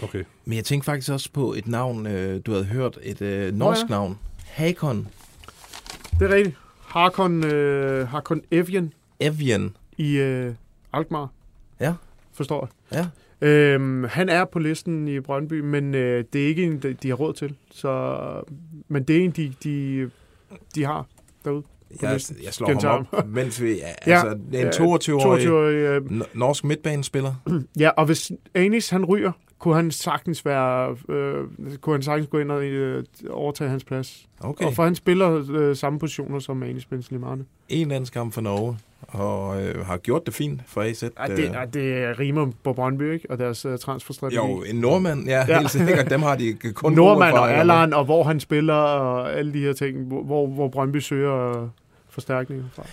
[0.04, 0.24] okay.
[0.46, 2.98] Men jeg tænkte faktisk også på et navn, øh, du havde hørt.
[3.04, 4.00] Et øh, norsk Nå ja.
[4.00, 4.20] navn.
[4.46, 5.08] Hakon
[6.20, 6.56] Det er rigtigt.
[6.86, 9.76] Harkon, øh, Harkon Evian Evian.
[9.98, 10.54] i øh,
[10.94, 11.28] Alkmaar.
[11.80, 11.94] Ja.
[12.34, 12.98] Forstår jeg.
[13.00, 13.06] Ja.
[13.50, 17.16] Øhm, han er på listen i Brøndby, men øh, det er ikke en, de, har
[17.16, 17.56] råd til.
[17.72, 18.18] Så,
[18.88, 20.10] men det er en, de, de,
[20.76, 21.06] de har
[21.46, 21.64] derude.
[22.02, 22.36] Jeg, listen.
[22.44, 23.70] jeg slår Gentager ham op, mens vi...
[23.72, 24.14] Ja, Ja.
[24.14, 27.34] altså, det er en Ja, 22-årig 22 øh, n- norsk midtbanespiller.
[27.80, 31.44] Ja, og hvis Anis han ryger, kunne han sagtens være, øh,
[31.82, 34.28] kunne han sagtens gå ind og øh, overtage hans plads.
[34.40, 34.66] Okay.
[34.66, 37.46] Og for han spiller øh, samme positioner som Anis Ben Slimane.
[37.70, 41.04] En landskamp for Norge, og øh, har gjort det fint for AZ.
[41.04, 43.32] Ja, det, ja, det rimer på Brøndby, ikke?
[43.32, 44.36] Og deres uh, transferstrategi.
[44.36, 45.58] Jo, en nordmand, ja, Ja.
[45.60, 46.10] helt sikkert.
[46.10, 49.74] Dem har de kun Nordmand og alderen, og hvor han spiller, og alle de her
[49.74, 51.68] ting, hvor- hvor, Brøndby søger øh,
[52.10, 52.84] forstærkninger fra.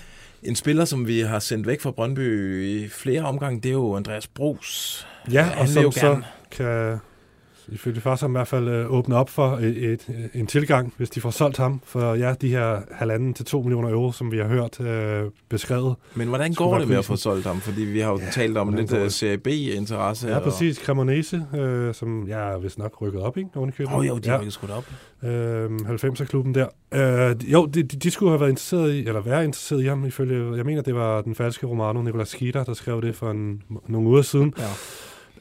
[0.42, 3.94] En spiller, som vi har sendt væk fra Brøndby i flere omgange, det er jo
[3.96, 5.06] Andreas Bros.
[5.32, 6.20] Ja, Han og som jo så
[6.50, 6.98] kan
[7.72, 11.10] ifølge far som i hvert fald øh, åbne op for et, et, en tilgang, hvis
[11.10, 14.38] de får solgt ham for ja, de her halvanden til to millioner euro, som vi
[14.38, 15.96] har hørt øh, beskrevet.
[16.14, 17.60] Men hvordan går det med at få solgt ham?
[17.60, 19.12] Fordi vi har jo Ja, ja, talt om lidt uh, det?
[19.12, 20.28] Serie B-interesse.
[20.28, 20.76] Ja, præcis.
[20.76, 23.50] Cremonese, øh, som jeg er vist nok rykket op, ikke?
[23.56, 23.62] Åh
[23.94, 24.40] oh, jo, de ja.
[24.40, 24.84] ikke skudt op.
[25.22, 26.66] øh, 90'er-klubben der.
[26.94, 30.56] Øh, jo, de, de, skulle have været interesseret i, eller være interesseret i ham, ifølge,
[30.56, 34.08] jeg mener, det var den falske Romano, Nicolas Schieder, der skrev det for en, nogle
[34.08, 34.54] uger siden.
[34.58, 34.64] Ja.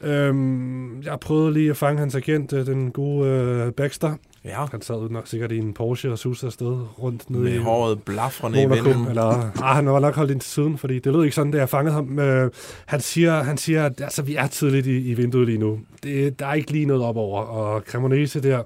[0.02, 4.14] Øhm, jeg prøvede lige at fange hans agent, øh, den gode øh, Baxter.
[4.44, 7.58] Ja, Han sad nok sikkert i en Porsche og susede afsted rundt nede med i
[7.58, 9.06] håret blafrende i vinden.
[9.08, 11.58] Eller, ah, han var nok holdt ind til siden, fordi det lød ikke sådan, da
[11.58, 12.18] jeg fangede ham.
[12.18, 12.50] Øh,
[12.86, 15.80] han siger, han siger at altså, vi er tidligt i, i vinduet lige nu.
[16.02, 17.42] Det, der er ikke lige noget op over.
[17.42, 18.62] Og Cremonese der,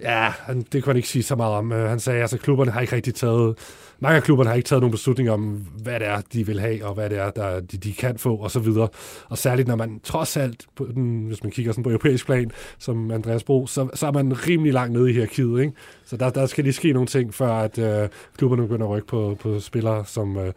[0.00, 1.72] ja, han, det kunne han ikke sige så meget om.
[1.72, 3.54] Øh, han sagde, altså klubberne har ikke rigtig taget,
[4.00, 6.86] mange af klubberne har ikke taget nogen beslutning om, hvad det er, de vil have,
[6.86, 8.88] og hvad det er, der, de, de kan få, og så videre.
[9.28, 12.50] Og særligt, når man trods alt, på den, hvis man kigger sådan på europæisk plan,
[12.78, 15.72] som Andreas Bro, så, så er man rimelig langt nede i hierarkiet, ikke?
[16.04, 19.08] Så der, der skal lige ske nogle ting, før at øh, klubberne begynder at rykke
[19.08, 20.52] på, på spillere som, øh,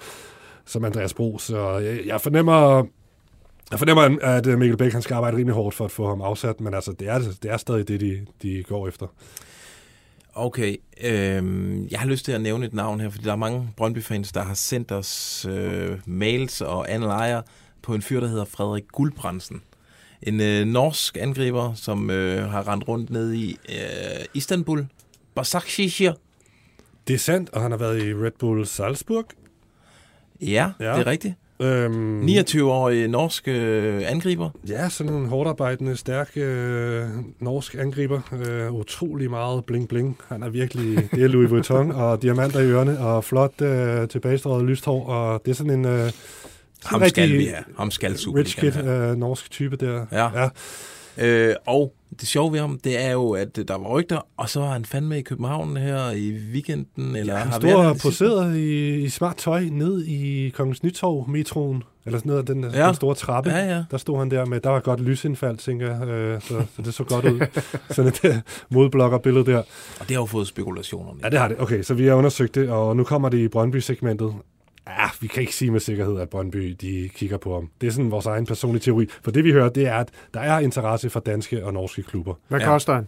[0.66, 1.38] som Andreas Bro.
[1.38, 2.86] Så jeg, jeg fornemmer...
[3.72, 6.22] Jeg fornemmer, at øh, Mikkel Bæk han skal arbejde rimelig hårdt for at få ham
[6.22, 9.08] afsat, men altså, det er, det er stadig det, de, de går efter.
[10.36, 13.70] Okay, øhm, jeg har lyst til at nævne et navn her, fordi der er mange
[13.78, 17.42] Brøndby-fans, der har sendt os øh, mails og anlejer
[17.82, 19.62] på en fyr, der hedder Frederik Guldbrandsen.
[20.22, 24.86] En øh, norsk angriber, som øh, har rendt rundt ned i øh, Istanbul.
[25.36, 26.14] Başakşehir.
[27.08, 29.26] Det er sandt, og han har været i Red Bull Salzburg.
[30.42, 30.72] Ja.
[30.80, 31.34] ja, det er rigtigt.
[31.60, 34.50] Øhm, 29-årig norsk øh, angriber.
[34.68, 37.04] Ja, sådan en hårdt arbejdende, stærk øh,
[37.40, 38.22] norsk angriber.
[38.48, 40.16] Øh, utrolig meget bling-bling.
[40.28, 41.10] Han er virkelig...
[41.12, 45.06] Det er Louis Vuitton og diamanter i ørerne og flot øh, tilbagestrøget lyst hår.
[45.06, 45.86] Og det er sådan en...
[45.86, 46.12] Øh,
[46.86, 47.64] Ham rigtig skal vi have.
[47.78, 50.06] Ham skal Rich Superligaen kid, øh, norsk type der.
[50.12, 50.42] Ja.
[50.42, 50.50] ja.
[51.18, 54.60] Øh, og det sjove ved ham, det er jo, at der var rygter, og så
[54.60, 57.16] var han fandme i København her i weekenden.
[57.16, 61.84] Eller Han har stod og poseret i, i smart tøj ned i Kongens Nytorv metroen.
[62.06, 62.80] Eller sådan noget af den, ja.
[62.80, 62.88] Ja.
[62.88, 63.50] den store trappe.
[63.50, 63.84] Ja, ja.
[63.92, 66.08] Der stod han der med, der var godt lysindfald, tænker jeg.
[66.08, 67.40] Øh, så, så det så godt ud.
[67.96, 68.36] sådan et øh,
[68.70, 69.58] modblogger-billede der.
[70.00, 71.20] Og det har jo fået spekulationerne.
[71.24, 71.60] Ja, det har det.
[71.60, 74.34] Okay, så vi har undersøgt det, og nu kommer det i Brøndby-segmentet.
[75.24, 77.70] Vi kan ikke sige med sikkerhed, at Brøndby de kigger på ham.
[77.82, 79.08] Det er sådan vores egen personlige teori.
[79.24, 82.34] For det vi hører, det er, at der er interesse for danske og norske klubber.
[82.48, 82.66] Hvad Ja.
[82.66, 83.08] koster han?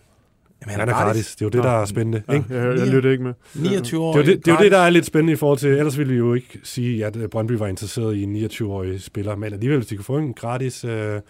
[0.61, 1.35] Jamen, Han er gratis.
[1.35, 2.23] Det er jo det, der er spændende.
[2.29, 2.45] Ja, Ikke?
[2.55, 3.33] jeg, jeg lytter ikke med.
[3.55, 4.13] 29 år.
[4.13, 5.69] Det er, jo det, det er jo det, der er lidt spændende i forhold til,
[5.69, 9.35] ellers ville vi jo ikke sige, at øh, Brøndby var interesseret i en 29-årig spiller,
[9.35, 11.21] men alligevel, hvis de kunne få en gratis, øh,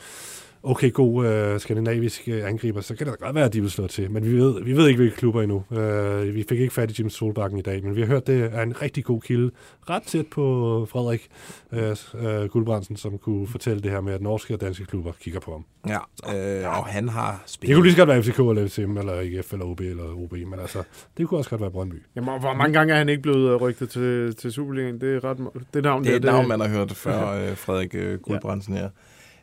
[0.65, 3.71] okay god øh, skandinavisk øh, angriber, så kan det da godt være, at de vil
[3.71, 4.11] slå til.
[4.11, 5.63] Men vi ved, vi ved ikke, hvilke klubber endnu.
[5.77, 8.49] Øh, vi fik ikke fat i Jim Solbakken i dag, men vi har hørt, det
[8.53, 9.51] er en rigtig god kilde,
[9.89, 10.41] ret tæt på
[10.89, 11.27] Frederik
[11.71, 11.95] øh,
[12.41, 15.51] øh, Guldbrandsen, som kunne fortælle det her med, at norske og danske klubber kigger på
[15.51, 15.65] ham.
[15.87, 17.75] Ja, øh, og han har Det spillet.
[17.75, 20.59] kunne lige så godt være FCK eller FCM, eller IF, eller OB, eller OB, men
[20.59, 20.83] altså,
[21.17, 21.95] det kunne også godt være Brøndby.
[22.15, 25.01] Jamen, og hvor mange gange er han ikke blevet øh, rygtet til, til Superligaen?
[25.01, 25.37] Det er ret
[25.73, 28.73] det navn Det er et der, navn, man har hørt før, øh, Frederik øh, Guldbrandsen
[28.73, 28.89] her.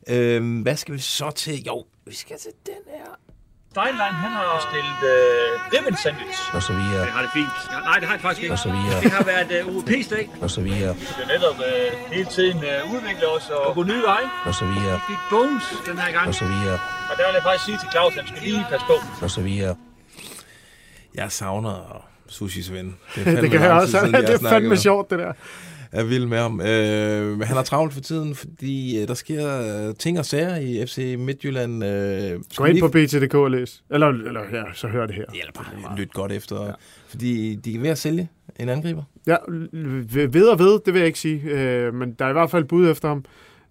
[0.08, 1.62] Øhm, hvad skal vi så til?
[1.64, 3.10] Jo, vi skal til den her.
[3.70, 6.40] Steinlein, han har stillet øh, ribbon sandwich.
[6.56, 7.02] Og så videre.
[7.06, 7.56] Det har det fint.
[7.72, 8.52] Ja, nej, det har det faktisk ikke.
[8.54, 9.00] Og så videre.
[9.02, 10.28] Det har været øh, UEP-stik.
[10.44, 10.96] Og så videre.
[10.96, 14.28] Vi skal netop øh, hele tiden øh, udvikle os og gå nye veje.
[14.48, 14.94] Og så videre.
[14.94, 16.26] Vi fik bones den her gang.
[16.28, 16.78] Og så videre.
[17.10, 18.96] Og der vil jeg faktisk sige til Claus, at han skal lige passe på.
[19.24, 19.76] Og så videre.
[21.14, 22.92] Jeg savner Sushi Svend.
[23.14, 23.96] det kan jeg også.
[24.28, 25.32] Det er fandme sjovt, det der.
[25.92, 26.60] Er vild med ham.
[26.60, 30.86] Øh, han har travlt for tiden, fordi øh, der sker øh, ting og sager i
[30.86, 31.84] FC Midtjylland.
[31.84, 33.82] Øh, Gå ind på BT.dk og læs.
[33.90, 35.24] Eller, eller ja, så hør det her.
[35.32, 36.66] Eller bare lyt godt efter.
[36.66, 36.72] Ja.
[37.08, 38.28] Fordi de er ved at sælge
[38.60, 39.02] en angriber.
[39.26, 39.36] Ja,
[39.72, 41.40] ved ved og ved, det vil jeg ikke sige.
[41.44, 43.24] Øh, men der er i hvert fald bud efter ham.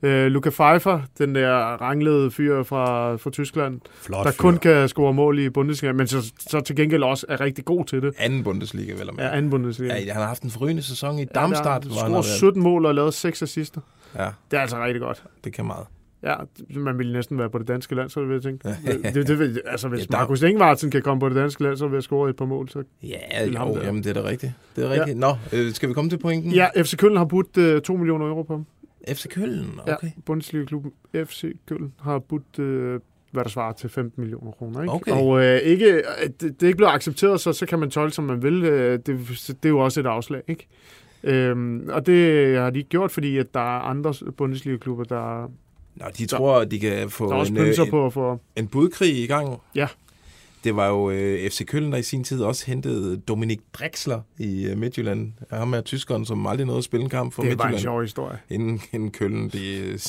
[0.03, 4.37] Øh, Luca Pfeiffer, den der ranglede fyr fra, fra Tyskland, Flot der fyr.
[4.37, 7.85] kun kan score mål i Bundesliga, men så, så til gengæld også er rigtig god
[7.85, 8.13] til det.
[8.17, 9.23] Anden Bundesliga, vel med.
[9.23, 9.93] Ja, anden Bundesliga.
[9.93, 11.65] Ja, han har haft en forrygende sæson i Ja, Darmstadt.
[11.85, 13.81] hvor han har scoret været- 17 mål og lavet 6 assister.
[14.15, 15.23] Ja, Det er altså rigtig godt.
[15.43, 15.85] det kan meget.
[16.23, 16.35] Ja,
[16.75, 18.67] man ville næsten være på det danske land, så vil jeg tænke.
[19.13, 21.63] Det, det, det, altså, hvis Ja, ja, der- Markus Ingvartsen kan komme på det danske
[21.63, 22.69] land, så vil jeg score et par mål.
[22.69, 22.83] Så.
[23.03, 23.17] Ja,
[23.57, 23.83] ham jo, der.
[23.85, 24.51] jamen det er da rigtigt.
[24.75, 25.07] Det er rigtigt.
[25.09, 25.13] Ja.
[25.13, 26.51] Nå, øh, skal vi komme til pointen?
[26.51, 28.65] Ja, FC Køln har budt øh, 2 millioner euro på ham.
[29.09, 30.07] FC Køln, okay.
[30.07, 32.99] Ja, Bundesliga-klubben FC Køln har budt øh,
[33.31, 34.81] hvad der svarer til 15 millioner kroner.
[34.81, 34.93] Ikke?
[34.93, 35.11] Okay.
[35.11, 38.15] Og øh, ikke, øh, det, det er ikke blevet accepteret, så, så kan man tolke,
[38.15, 38.63] som man vil.
[38.63, 39.07] Øh, det,
[39.47, 40.41] det er jo også et afslag.
[40.47, 40.67] Ikke?
[41.23, 45.51] Øhm, og det har de ikke gjort, fordi at der er andre Bundesliga-klubber, der,
[45.95, 48.39] Nå, de tror, at de kan få der også en, øh, en, på få...
[48.55, 49.61] en budkrig i gang.
[49.75, 49.87] Ja.
[50.63, 54.65] Det var jo øh, FC Køln, der i sin tid også hentede Dominik Drexler i
[54.65, 55.33] øh, Midtjylland.
[55.51, 57.81] Ham er tyskeren, som aldrig nåede at spille en kamp for Det var en Midtjylland.
[57.81, 58.37] sjov historie.
[58.49, 59.99] Inden, inden Køln, de øh,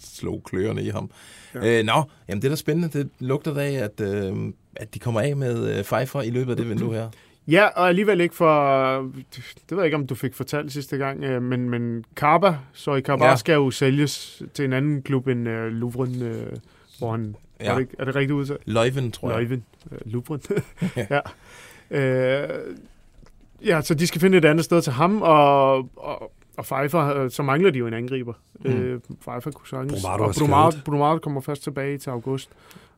[0.00, 1.10] slog kløerne i ham.
[1.54, 1.78] Ja.
[1.78, 2.98] Øh, nå, jamen det er da spændende.
[2.98, 4.36] Det lugter da af, at, øh,
[4.76, 7.08] at de kommer af med øh, Pfeiffer i løbet af det vindue her.
[7.48, 8.94] Ja, og alligevel ikke for...
[9.34, 13.00] Det ved jeg ikke, om du fik fortalt sidste gang, øh, men, men Karba, sorry,
[13.00, 13.30] Karba ja.
[13.30, 13.36] Ja.
[13.36, 16.36] skal jo sælges til en anden klub end uh, Louvren, uh,
[16.98, 17.36] hvor han...
[17.60, 17.72] Ja.
[17.72, 18.60] Er, det, er det rigtigt udtalt?
[18.66, 19.38] Løjven, tror jeg.
[19.40, 19.64] Løjven.
[20.04, 20.40] Louvren.
[20.96, 21.06] Ja.
[21.10, 21.20] ja.
[22.48, 22.74] Uh,
[23.66, 27.30] ja, så de skal finde et andet sted til ham, og, og, og Pfeiffer, øh,
[27.30, 28.32] så mangler de jo en angriber.
[28.64, 28.70] Mm.
[28.70, 30.02] Uh, Pfeiffer kunne sagtens...
[30.02, 30.76] Brumado er og Brumado.
[30.84, 32.50] Brumado kommer først tilbage til august.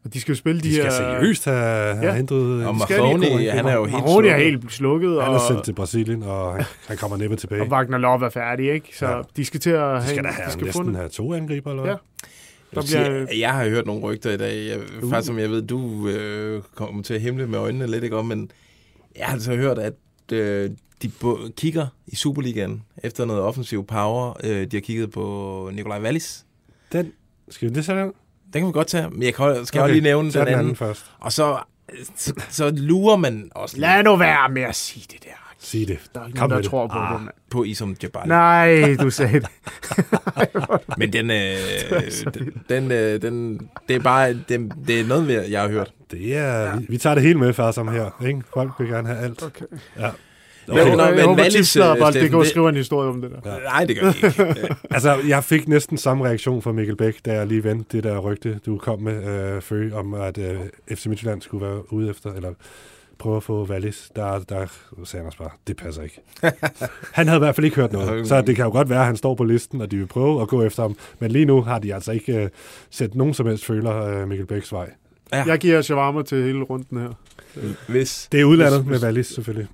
[0.05, 0.91] Og de skal jo spille de, De skal her...
[0.91, 1.57] seriøst have,
[1.95, 2.15] have Ja.
[2.15, 2.67] hentet...
[2.67, 4.45] Og de skal Mahoney, han er jo helt Mahoney er slukket.
[4.61, 7.63] helt slukket, Han er sendt til Brasilien, og han, han kommer næppe tilbage.
[7.63, 8.99] og Wagner Love er færdig, ikke?
[8.99, 9.21] Så Ja.
[9.37, 11.09] de skal til at De skal have, da de have skal få næsten en- have
[11.09, 11.93] to angriber, eller hvad?
[11.93, 11.99] Ja.
[12.73, 15.11] Jeg, Der vil sige, bliver- jeg har hørt nogle rygter i dag, jeg, Uh.
[15.11, 18.25] faktisk som jeg ved, du øh, kommer til at himle med øjnene lidt, ikke om,
[18.27, 18.51] men
[19.17, 19.93] jeg har altså hørt, at
[20.33, 20.71] øh,
[21.03, 21.11] de
[21.57, 24.37] kigger i Superligaen efter noget offensiv power.
[24.45, 26.45] Øh, de har kigget på Nikolaj Wallis.
[26.93, 27.13] Den,
[27.49, 28.07] skal vi det sådan?
[28.07, 28.13] Den
[28.53, 29.83] kan vi godt tage, men jeg kan, skal okay.
[29.85, 30.59] Også lige nævne den den anden.
[30.59, 31.05] anden først.
[31.21, 31.59] Og så,
[32.17, 35.31] så, så lurer man også lidt Lad nu være med at sige det der.
[35.63, 35.99] Sig det.
[36.15, 36.71] Der er ikke Kom nogen, der det.
[36.71, 37.13] tror på Ah.
[37.13, 37.35] det, mand.
[37.51, 38.29] på Isom Jabal.
[38.29, 39.49] Nej, du sagde det.
[40.99, 41.57] Men den, øh,
[42.35, 45.93] den, den, øh, den, det er bare det, det er noget, vi- jeg har hørt.
[46.11, 46.77] Det er, ja.
[46.77, 48.23] vi, vi tager det hele med, far, som her.
[48.27, 48.41] Ikke?
[48.55, 49.43] Folk vil gerne have alt.
[49.43, 49.65] Okay.
[49.99, 50.11] Ja.
[50.75, 51.37] Men- håber, men jeg håber,
[52.01, 53.53] bare, det går og det- skrive en historie om det der.
[53.53, 53.59] Ja.
[53.59, 54.77] Nej, det gør det ikke.
[54.91, 58.19] Altså, jeg fik næsten samme reaktion fra Mikkel Bæk, da jeg lige vendte det der
[58.19, 60.61] rygte, du kom med, øh, Fø, om at øh,
[60.95, 62.51] FC Midtjylland skulle være ude efter, eller
[63.19, 64.11] prøve at få Wallis.
[64.17, 64.67] Der, der
[65.05, 66.21] sagde han også bare, det passer ikke.
[67.19, 69.07] han havde i hvert fald ikke hørt noget, så det kan jo godt være, at
[69.07, 70.97] han står på listen, og de vil prøve at gå efter ham.
[71.19, 72.49] Men lige nu har de altså ikke øh,
[72.91, 74.91] sat nogen som helst føler øh, Mikkel Bæks vej.
[75.33, 75.45] Ja.
[75.47, 77.09] Jeg giver shawarma til hele runden her.
[77.89, 79.67] Hvis Det er udlandet Hvis- med Wallis, selvfølgelig.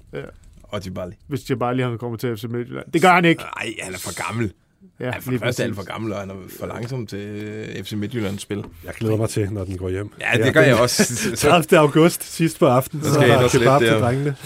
[0.68, 1.12] Og Jabali.
[1.28, 2.86] Hvis Jabali han kommer til FC Midtjylland.
[2.92, 3.42] Det gør han ikke.
[3.42, 4.52] Nej, han er for gammel.
[5.00, 7.06] Ja, Ja, for lige det første er han for gammel, og han er for langsom
[7.06, 8.64] til øh, FC Midtjyllands spil.
[8.84, 10.10] Jeg glæder mig til, når den går hjem.
[10.20, 11.02] Ja, det gør jeg også.
[11.36, 11.78] 30.
[11.78, 14.36] august sidst på aftenen, Så så, skal jeg så ind og kebab slippe til drengene.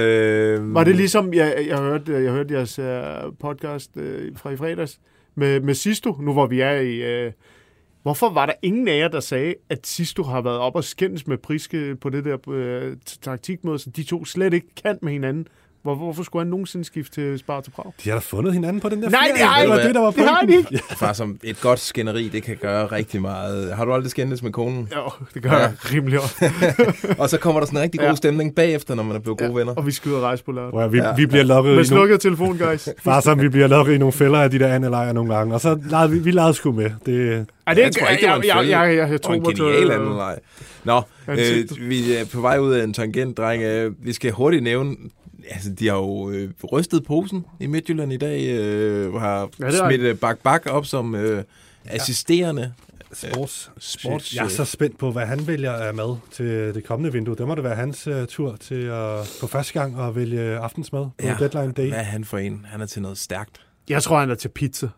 [0.00, 2.84] øh, Var det ligesom, jeg, jeg, hørte, jeg hørte jeres uh,
[3.40, 4.02] podcast uh,
[4.36, 4.98] fra i fredags
[5.34, 7.26] med, med Sisto, nu hvor vi er i...
[7.26, 7.32] Uh,
[8.02, 11.26] hvorfor var der ingen af jer, der sagde, at Sisto har været op og skændes
[11.26, 15.46] med Priske på det der uh, taktikmøde, så de to slet ikke kan med hinanden?
[15.82, 17.92] Hvor, hvorfor skulle han nogensinde skifte til Sparta Prag?
[18.04, 19.32] De har da fundet hinanden på den der Nej, ferie.
[19.32, 20.82] det har det var de- det, der var det har de ikke.
[21.00, 23.72] Far, som et godt skænderi, det kan gøre rigtig meget.
[23.76, 24.88] Har du aldrig skændes med konen?
[24.96, 25.56] Jo, det gør Ja.
[25.56, 25.62] ja.
[25.62, 26.52] jeg rimelig ofte.
[27.22, 28.14] Og så kommer der sådan en rigtig god Ja.
[28.14, 29.74] stemning bagefter, når man er blevet gode venner.
[29.74, 30.70] Og vi og rejse på lørdag.
[30.70, 31.14] Hvor vi, Ja.
[31.16, 32.88] vi bliver lukket Med i nogle, slukket telefon, guys.
[33.04, 35.54] Far, som vi bliver lukket i nogle fælder af de der andelejre nogle gange.
[35.54, 36.90] Og så legede vi, vi legede sgu med.
[37.06, 39.22] Det, Er det Jeg tror ikke, det var en jeg, jeg, jeg, jeg, jeg, Og
[39.22, 39.64] tror en mig til...
[39.64, 40.38] genial anden leg.
[40.84, 43.62] Nå, øh, vi er på vej ud af en tangent, dreng.
[44.02, 44.96] Vi skal hurtigt nævne,
[45.50, 50.00] altså de har jo øh, rystet posen i Midtjylland i dag, øh, har Ja, smidt
[50.00, 51.44] øh, Bak Bak op som øh,
[51.84, 52.72] assisterende.
[53.12, 57.12] sports, sports- Jeg er så spændt på, hvad han vælger af mad til det kommende
[57.12, 57.36] vindue.
[57.36, 61.00] Det må det være hans uh, tur til at på første gang at vælge aftensmad
[61.04, 61.36] på Ja.
[61.40, 61.88] deadline day.
[61.88, 62.66] Hvad er han for en?
[62.68, 63.60] Han er til noget stærkt.
[63.88, 64.88] Jeg tror, han er til pizza.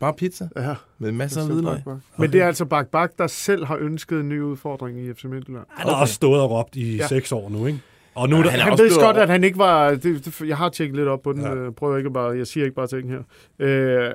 [0.00, 0.74] Bare pizza Ja.
[0.98, 1.78] med masser af hvidløg.
[1.84, 1.96] Bak.
[2.18, 5.24] Men det er altså Bak Bak, der selv har ønsket en ny udfordring i FC
[5.24, 5.64] Midtjylland.
[5.70, 7.06] Han har også stået og råbt i Ja.
[7.08, 7.80] seks år nu, ikke?
[8.14, 9.90] Og nu er Ja, der, han er Han også ved godt, at han ikke var...
[9.90, 11.42] Det, det, jeg har tjekket lidt op på den.
[11.42, 11.64] Ja.
[11.64, 11.70] Ja.
[11.70, 12.36] Prøver ikke bare...
[12.36, 13.22] Jeg siger ikke bare ting her.
[13.58, 14.12] Øh,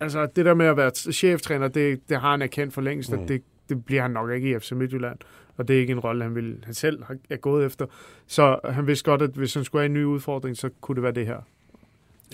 [0.00, 3.18] altså, det der med at være cheftræner, det, det har han erkendt for længst, Mm.
[3.22, 5.18] at det, det bliver han nok ikke i FC Midtjylland.
[5.56, 7.86] Og det er ikke en rolle, han, vil, han selv har, er gået efter.
[8.26, 11.02] Så han vidste godt, at hvis han skulle have en ny udfordring, så kunne det
[11.02, 11.36] være det her.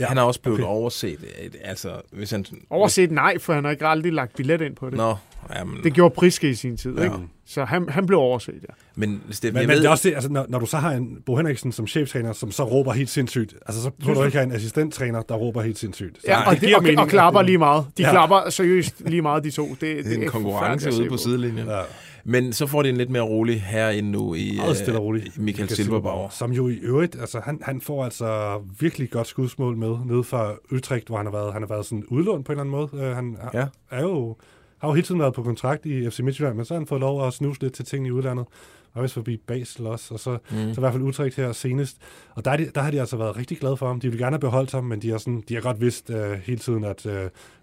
[0.01, 0.69] Ja, han er også blevet okay.
[0.69, 1.19] overset.
[1.45, 2.45] øh, Altså, hvis han...
[2.71, 4.97] Overset nej, for han har ikke aldrig lagt billet ind på det.
[4.97, 5.15] Nå,
[5.55, 7.05] jamen, Det gjorde Priske i sin tid, ja.
[7.05, 7.17] ikke?
[7.51, 8.75] Så han, han blev overset, ja.
[8.95, 10.77] men, Steffen, men, jeg men ved, det er også det, altså, når, når du så
[10.77, 14.23] har en Bo Henriksen som cheftræner, som så råber helt sindssygt, altså så tror du
[14.25, 16.17] ikke have en assistenttræner, der råber helt sindssygt.
[16.17, 17.87] Så Ja, og, det, giver og, mening, og klapper at- lige meget.
[17.99, 18.11] De Ja.
[18.11, 19.69] klapper seriøst lige meget, de to.
[19.69, 21.67] Det, det er en konkurrence at ude på sidelinjen.
[21.67, 21.81] Ja,
[22.25, 25.23] Men så får de en lidt mere rolig herinde nu i meget stille og øh,
[25.37, 26.29] Michael Silberbauer.
[26.29, 30.53] Som jo i øvrigt, altså han, han får altså virkelig godt skudsmål med, nede fra
[30.73, 33.11] Utrecht, hvor han har været, han har været sådan udlånt på en eller anden måde.
[33.11, 33.65] Uh, han Ja.
[33.91, 34.37] er jo
[34.79, 37.01] har jo hele tiden været på kontrakt i FC Midtjylland, men så har han fået
[37.01, 38.47] lov at snuse lidt til ting i udlandet.
[38.95, 40.57] Og vist forbi Basel også, og så, mm.
[40.75, 41.97] så i hvert fald Utrecht her senest.
[42.35, 44.01] Og der, er de, der har de altså været rigtig glade for ham.
[44.01, 46.33] De vil gerne have beholdt ham, men de har, sådan, de har godt vidst uh,
[46.33, 47.13] hele tiden, at uh,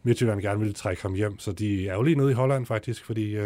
[0.04, 1.40] Midtjylland gerne ville trække ham hjem.
[1.40, 3.44] Så de er jo lige nede i Holland faktisk, fordi uh,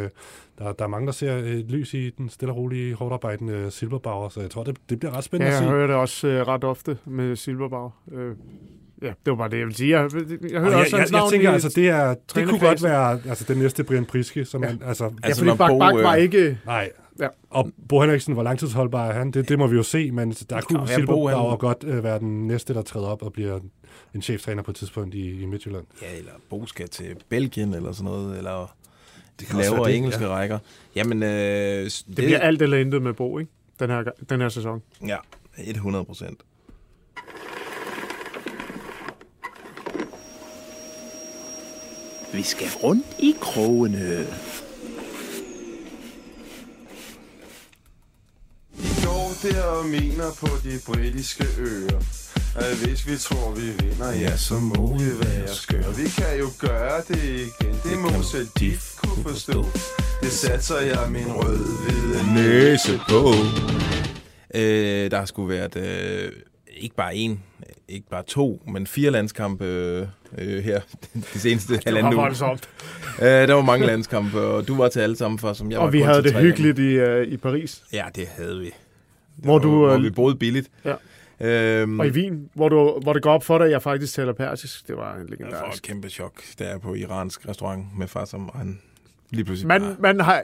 [0.57, 3.71] der, der er mange, der ser et lys i den stille og rolige, hårdt arbejdende
[3.71, 4.29] Silberbauer.
[4.29, 5.75] Så jeg tror, det, det bliver ret spændende Ja, at jeg se.
[5.75, 7.91] hører det også uh, ret ofte med Silberbag.
[8.07, 8.21] Uh,
[9.01, 9.99] ja, det var bare det, jeg vil sige.
[9.99, 12.47] Jeg, jeg hører Og også jeg, jeg, jeg navn tænker, i altså, det, er, det
[12.47, 14.69] kunne godt være altså, den næste Brian Priske, som ja.
[14.69, 16.57] man, altså, Ja, Altså, fordi når Bak Bak var øh, ikke...
[16.65, 16.91] Nej.
[17.19, 17.27] Ja.
[17.49, 19.31] Og Bo Henriksen, hvor langtidsholdbar er han?
[19.31, 22.19] Det, det må vi jo se, men der kunne Bo, Silberbauer han- godt øh, være
[22.19, 23.59] den næste, der træder op og bliver
[24.15, 25.85] en cheftræner på et tidspunkt i, i Midtjylland.
[26.01, 28.75] Ja, eller Bo skal til Belgien eller sådan noget, eller
[29.39, 30.29] Det kan lavere det, engelske ja.
[30.29, 30.59] rækker.
[30.95, 33.51] Jamen, øh, det, Det bliver alt eller intet med Bo, ikke?
[33.79, 34.81] Den her, den her sæson.
[35.07, 35.17] Ja,
[35.57, 36.39] 100 procent.
[42.33, 44.27] Vi skal rundt i krogene.
[48.73, 51.99] I går der og mener på de britiske øer
[52.55, 56.47] at hvis vi tror vi vinder, ja så må vi være skøre Vi kan jo
[56.59, 59.65] gøre det igen, det må selv de kunne forstå
[60.21, 63.33] Det satser jeg min rød-hvide næse på.
[64.55, 66.31] Øh, der sgu været øh,
[66.77, 67.43] ikke bare en,
[67.87, 70.79] ikke bare to, men fire landskampe øh, øh, her
[71.33, 72.21] de seneste halvanden uge.
[72.21, 72.69] voldsomt.
[73.21, 75.85] Øh, der var mange landskampe, og du var til alle sammen for, som jeg var
[75.85, 77.83] Og vi havde det hyggeligt i, uh, i Paris.
[77.93, 78.71] Ja, det havde vi.
[79.35, 79.69] Hvor du...
[79.77, 80.69] hvor øh, vi boede billigt.
[80.85, 80.95] Ja.
[81.41, 84.13] Øhm, Og i Wien, hvor, du, hvor det går op for dig, at jeg faktisk
[84.13, 84.87] taler persisk.
[84.87, 85.77] Det var en Jeg får legendarisk.
[85.83, 88.79] et kæmpe chok, der er på iransk restaurant med far, som og han
[89.29, 89.95] lige pludselig Man, bare...
[89.99, 90.43] man har,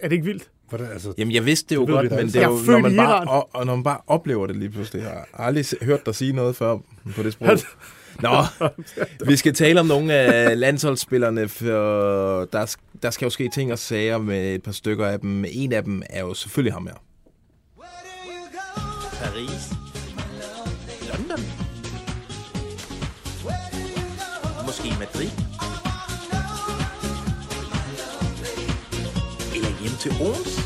[0.00, 0.50] er det ikke vildt?
[0.68, 2.96] Hvordan, altså, Jamen, jeg vidste det jo Det godt, men det er jo, når man,
[2.96, 5.02] bare, og, og når man bare oplever det lige pludselig.
[5.02, 6.78] Jeg har aldrig hørt dig sige noget før
[7.16, 7.58] på det sprog.
[8.22, 8.44] Nå,
[9.26, 13.78] vi skal tale om nogle af landsholdsspillerne, for der, der skal jo ske ting og
[13.78, 15.44] sager med et par stykker af dem.
[15.48, 16.94] En af dem er jo selvfølgelig ham her.
[19.22, 19.72] Paris.
[21.12, 21.44] London.
[24.66, 25.47] Måske Madrid.
[30.00, 30.60] Til Ons.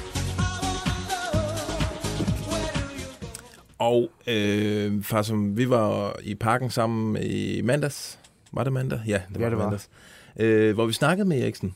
[3.79, 8.19] Og øh, far, som vi var i parken sammen i mandags.
[8.53, 9.01] Var det mandag?
[9.07, 9.65] Ja, det var, Ja, det var.
[9.65, 9.89] mandags.
[10.41, 11.75] Øh, hvor vi snakkede med Eriksen.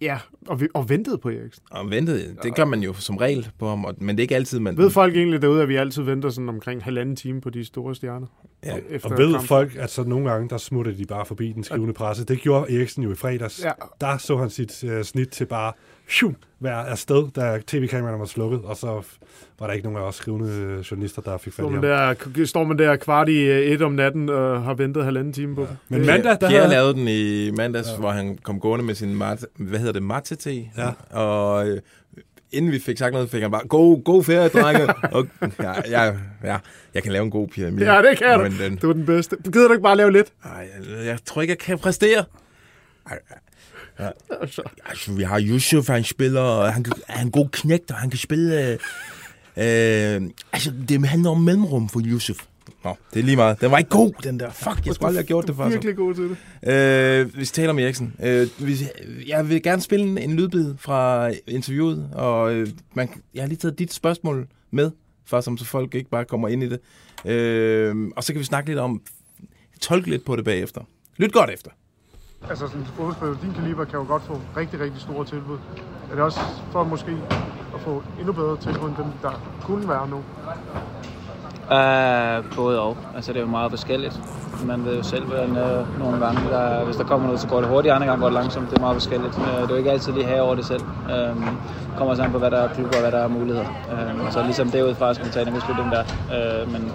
[0.00, 1.62] Ja, og, vi, og ventede på Eriksen.
[1.70, 4.34] Og ventede, det gør man jo som regel på ham, og- men det er ikke
[4.34, 4.76] altid, man...
[4.76, 7.94] Ved folk egentlig derude, at vi altid venter sådan omkring halvanden time på de store
[7.94, 8.26] stjerner?
[8.64, 8.76] Ja.
[8.90, 9.48] Efter Og ved kampen?
[9.48, 12.24] folk, at så nogle gange, der smutter de bare forbi den skrivende presse.
[12.24, 13.64] Det gjorde Eriksen jo i fredags.
[13.64, 13.72] Ja.
[14.00, 15.72] Der så han sit uh, snit til bare
[16.08, 19.02] shum, være afsted, da tv-kameraerne var slukket, og så
[19.58, 21.90] var der ikke nogen af os skrivende øh, journalister, der fik fat Står i man,
[21.90, 22.16] ham.
[22.36, 25.54] der, står man der kvart i øh, et om natten og har ventet halvanden time
[25.54, 25.66] på ja.
[25.88, 26.68] Men mandag, der Pierre havde...
[26.74, 27.96] lavede den i mandags, ja.
[27.96, 30.90] hvor han kom gående med sin mate, hvad hedder det, mate Ja.
[31.10, 31.80] Og øh,
[32.52, 34.94] inden vi fik sagt noget, fik han bare, god, god ferie, drenge.
[35.16, 35.26] og,
[35.62, 36.12] ja, ja,
[36.44, 36.58] ja,
[36.94, 37.84] jeg kan lave en god Pierre Emil.
[37.84, 38.62] Ja, det kan Men du.
[38.64, 39.36] den, Du er den bedste.
[39.52, 40.32] Gider du ikke bare lave lidt?
[40.44, 42.24] ej, jeg, jeg tror ikke, jeg kan præstere.
[43.10, 43.18] Ej,
[43.98, 44.08] Ja.
[44.40, 44.62] Altså,
[45.16, 48.18] vi har Yusuf, han spiller, og han, han er en god knægt, og han kan
[48.18, 48.68] spille...
[48.68, 48.72] Øh,
[49.56, 52.44] øh, altså, det handler om mellemrum for Yusuf.
[52.84, 53.60] Nå, det er lige meget.
[53.60, 54.50] Den var ikke god, den der.
[54.50, 56.72] Fuck, jeg skulle aldrig have gjort det for Virkelig god til det.
[56.72, 58.14] Øh, vi taler om Eriksen.
[58.22, 58.76] Øh, vi,
[59.26, 63.58] jeg vil gerne spille en, en lydbid fra interviewet, og øh, man, jeg har lige
[63.58, 64.90] taget dit spørgsmål med,
[65.26, 66.80] for som så folk ikke bare kommer ind i det.
[67.30, 69.02] Øh, og så kan vi snakke lidt om,
[69.80, 70.80] tolke lidt på det bagefter.
[71.16, 71.70] Lyt godt efter.
[72.48, 75.58] Altså sådan en fodboldspiller, din kaliber kan jo godt få rigtig, rigtig store tilbud.
[76.10, 77.24] Er det også for måske
[77.74, 80.24] at få endnu bedre tilbud end dem, der kunne være nu?
[81.70, 82.96] Uh, både og.
[83.16, 84.20] Altså, det er jo meget forskelligt.
[84.66, 87.60] Man ved jo selv, hvordan uh, nogle gange, der, hvis der kommer noget, så går
[87.60, 88.70] det hurtigt, andre gange går det langsomt.
[88.70, 89.38] Det er meget forskelligt.
[89.38, 90.82] Uh, det er jo ikke altid lige her over det selv.
[90.82, 91.42] Uh,
[91.98, 93.66] kommer sammen på, hvad der er klubber og hvad der er muligheder.
[93.92, 96.02] Uh, så ligesom derudfra skal man tage en beslutning der.
[96.62, 96.92] Uh, men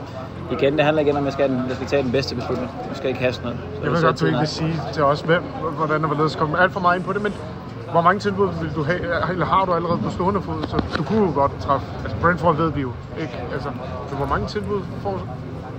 [0.52, 2.72] igen, det handler igen om, at jeg skal, jeg skal tage den bedste beslutning.
[2.90, 3.60] Jeg skal ikke haste noget.
[3.76, 5.44] Så Jeg ved godt, du ikke vil sige til os, hvem,
[5.78, 7.34] hvordan og hvorledes komme alt for meget ind på det, men
[7.92, 11.04] hvor mange tilbud vil du have, eller har du allerede på stående fod, så du
[11.04, 11.88] kunne jo godt træffe,
[12.22, 13.34] Brentford ved vi jo, ikke?
[13.54, 13.70] Altså,
[14.10, 15.28] men hvor mange tilbud får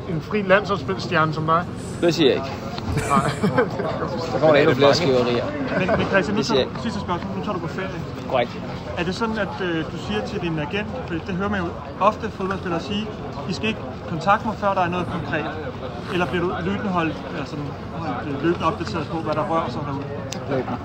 [0.09, 1.65] en fri landsholdsspilstjerne som dig?
[2.01, 2.51] Det siger jeg ikke.
[3.09, 3.31] Nej.
[4.33, 5.45] Der kommer endnu flere skriverier.
[5.79, 7.37] Men, men Christian, nu Det siger tager, sidste spørgsmål.
[7.37, 7.89] Nu tager du på ferie.
[8.31, 8.61] Korrekt.
[8.99, 11.69] Er det sådan, at øh, du siger til din agent, for det hører man jo
[12.01, 13.07] ofte fodboldspillere sige,
[13.49, 15.47] I skal ikke kontakte mig, før der er noget konkret.
[16.13, 17.57] Eller bliver du løbende holdt, altså,
[17.93, 20.05] holdt øh, løbende opdateret på, hvad der rører sig derude?
[20.51, 20.79] Løbende.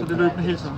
[0.00, 0.76] Så det er løbende hele tiden.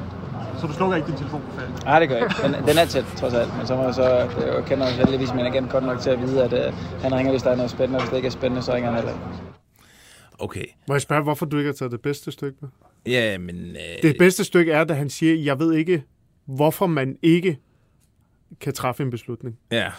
[0.66, 1.70] Så du slukker ikke din telefon på ferie?
[1.84, 2.56] Nej, det gør jeg ikke.
[2.56, 3.56] Den, den er tæt, trods alt.
[3.58, 6.44] Men så må jeg så, jeg kender heldigvis min agent godt nok til at vide,
[6.44, 7.96] at uh, han ringer, hvis der er noget spændende.
[7.96, 9.24] og Hvis det ikke er spændende, så ringer han heller ikke.
[10.38, 10.64] Okay.
[10.88, 12.68] Må jeg spørge, hvorfor du ikke har taget det bedste stykke med?
[13.06, 13.56] Ja, men...
[13.56, 16.02] Øh, Det bedste stykke er, da han siger, jeg ved ikke,
[16.46, 17.58] hvorfor man ikke
[18.60, 19.58] kan træffe en beslutning.
[19.72, 19.90] Ja,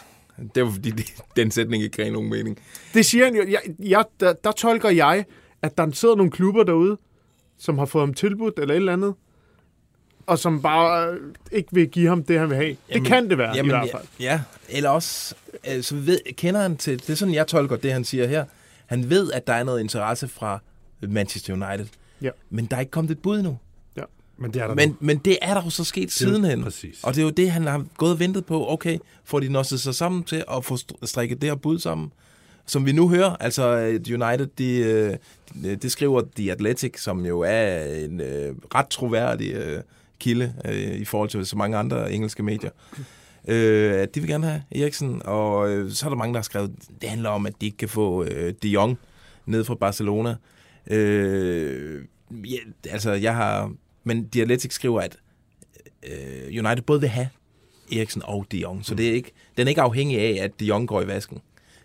[0.55, 2.57] det var fordi, det, den sætning ikke gav nogen mening.
[2.93, 3.41] Det siger han jo.
[3.49, 5.25] Jeg, jeg, der, der tolker jeg,
[5.61, 6.97] at der sidder nogle klubber derude,
[7.57, 9.13] som har fået ham tilbudt eller et eller andet,
[10.27, 11.19] og som bare øh,
[11.51, 12.77] ikke vil give ham det, han vil have.
[12.89, 14.03] Jamen, det kan det være, jamen, i hvert fald.
[14.19, 14.41] Ja, ja.
[14.77, 15.35] eller også
[15.71, 16.99] øh, så ved, kender han til...
[16.99, 18.45] Det er sådan, jeg tolker det, han siger her.
[18.85, 20.59] Han ved, at der er noget interesse fra
[21.01, 21.85] Manchester United.
[22.21, 22.29] Ja.
[22.49, 23.57] Men der er ikke kommet et bud nu.
[23.97, 24.01] Ja.
[24.37, 24.95] Men det er der Men, nu.
[24.99, 26.63] men det er der jo så sket Det sidenhen.
[26.63, 27.03] præcis.
[27.03, 28.69] Og det er jo det, han har gået og ventet på.
[28.69, 32.11] Okay, får de nosset sig sammen til at få st- strikket det her bud sammen?
[32.65, 35.15] Som vi nu hører, altså øh, United, de, øh,
[35.81, 39.81] det skriver The Athletic, som jo er en øh, ret troværdig øh,
[40.19, 42.71] kilde øh, i forhold til så mange andre engelske medier.
[43.47, 46.43] Øh, at de vil gerne have Eriksen, og øh, så er der mange, der har
[46.43, 48.99] skrevet, det handler om, at de ikke kan få øh, De Jong
[49.45, 50.35] ned fra Barcelona.
[50.87, 52.57] Øh, ja,
[52.89, 53.71] altså, jeg har...
[54.03, 55.17] Men The Athletic skriver, at
[56.03, 57.29] øh, United både vil have
[57.91, 60.65] Eriksen og De Jong, så det er ikke, den er ikke afhængig af, at De
[60.65, 61.41] Jong går i vasken.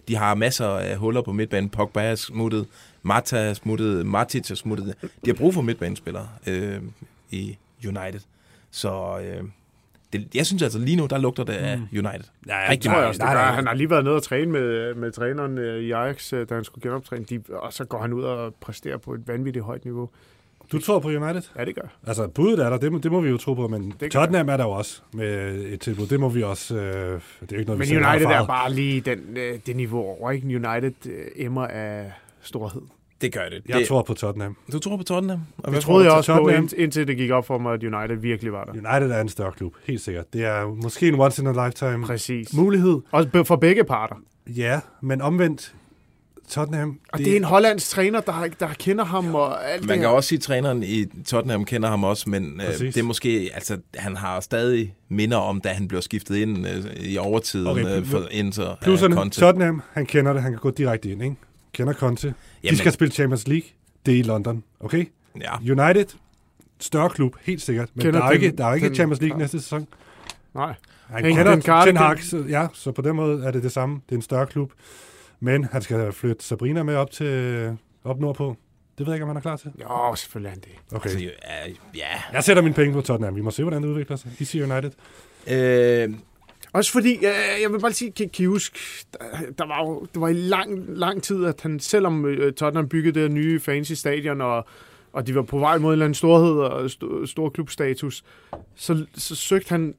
[0.09, 1.71] De har masser af huller på midtbanen.
[1.71, 2.67] Pogba er smuttet,
[3.03, 4.95] Mata er smuttet, Matic er smuttet.
[5.03, 6.81] De har brug for midtbanespillere øh,
[7.31, 7.57] i
[7.87, 8.21] United.
[8.71, 9.45] Så øh,
[10.13, 12.25] det, jeg synes altså lige nu, der lugter det af United.
[12.47, 13.39] Ja, jeg tror jeg også, det gør.
[13.39, 16.55] Han har lige været nede og træne med, med træneren øh, i Ajax, øh, da
[16.55, 17.25] han skulle genoptræne.
[17.25, 20.09] De, og så går han ud og præsterer på et vanvittigt højt niveau.
[20.73, 21.43] Du tror på United?
[21.57, 21.89] Ja, det gør.
[22.07, 24.49] Altså, budet er der, det må, det må vi jo tro på, men gør Tottenham
[24.49, 26.07] er der jo også med et tilbud.
[26.07, 26.77] Det må vi også...
[26.77, 27.21] Øh, det er
[27.53, 30.31] jo ikke noget, Men vi United er bare lige den, øh, det niveau over.
[30.31, 30.47] Ikke?
[30.47, 32.83] United øh, emmer af storhed.
[33.23, 33.63] Det gør det.
[33.69, 34.57] Jeg det, tror på Tottenham.
[34.73, 35.41] Du tror på Tottenham?
[35.59, 36.63] Og Det troede jeg også på, Tottenham?
[36.65, 38.73] ind- indtil det gik op for mig, at United virkelig var der.
[38.73, 40.33] United er en større klub, helt sikkert.
[40.33, 42.55] Det er måske en once in a lifetime Præcis.
[42.55, 43.01] mulighed.
[43.11, 44.17] Også be- for begge parter.
[44.47, 45.75] Ja, men omvendt,
[46.49, 46.99] Tottenham...
[47.13, 49.95] Og det, det er en hollandsk træner, der, der kender ham og alt Man det
[50.01, 50.17] kan her.
[50.17, 53.79] også sige, at træneren i Tottenham kender ham også, men øh, det er måske, altså,
[53.97, 58.05] han har stadig minder om, da han blev skiftet ind øh, i overtiden Okay, øh,
[58.07, 59.41] for Inter Plusserne, Conte.
[59.41, 61.37] Tottenham, han kender det, han kan gå direkte ind, ikke?
[61.73, 62.29] Kender Conte.
[62.29, 63.69] De Jamen- skal spille Champions League,
[64.07, 65.05] det er i London, okay?
[65.41, 65.57] Ja.
[65.59, 66.07] United,
[66.81, 69.21] større klub, helt sikkert, men Kender der er, den- ikke, der er ikke den- Champions
[69.23, 69.87] League næste sæson.
[70.55, 70.75] Nej.
[71.07, 73.73] Han Henk- kender den Ten Hag, så, ja, så på den måde er det det
[73.73, 73.95] samme.
[74.09, 74.73] Det er en større klub.
[75.41, 78.57] Men han skal flytte Sabrina med op til op nordpå.
[78.99, 79.71] Det ved jeg ikke, om han er klar til.
[79.83, 80.97] Jo, selvfølgelig er han det.
[80.97, 81.11] Okay.
[81.11, 82.07] Altså, ja, ja.
[82.33, 83.37] Jeg sætter mine penge på Tottenham.
[83.37, 84.31] Vi må se, hvordan det udvikler sig.
[84.39, 84.91] I siger United.
[85.51, 86.15] Øh,
[86.73, 88.79] også fordi, øh, jeg vil bare sige, kan, kan I huske,
[89.13, 89.19] der,
[89.59, 93.15] der var jo, det var i lang, lang tid, at han, selvom øh, Tottenham byggede
[93.15, 94.67] det her nye fancy stadion, og,
[95.13, 98.25] og de var på vej mod en eller anden storhed og st- stor klubstatus,
[98.75, 99.95] så, så søgte han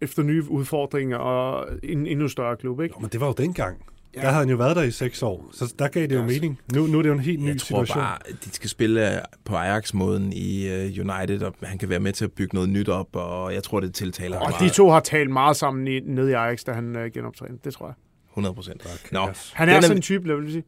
[0.00, 2.94] efter nye udfordringer og en endnu større klub, ikke?
[2.96, 3.84] Jo, men det var jo dengang.
[4.16, 4.20] Ja.
[4.20, 5.48] Der havde han jo været der i seks år.
[5.52, 6.58] Så der gav det jo mening.
[6.74, 7.98] Nu, nu er det jo en helt ny jeg tror situation.
[8.02, 12.12] bare, at de skal spille på Ajax-måden i uh, United, og han kan være med
[12.12, 14.70] til at bygge noget nyt op, og jeg tror, det tiltaler ham Og meget.
[14.72, 17.58] de to har talt meget sammen i, nede i Ajax, da han øh, genoptrænede.
[17.64, 17.94] Det tror jeg.
[18.30, 19.12] 100 procent.
[19.12, 20.64] Nå, Han er den sådan en type, jeg vil sige.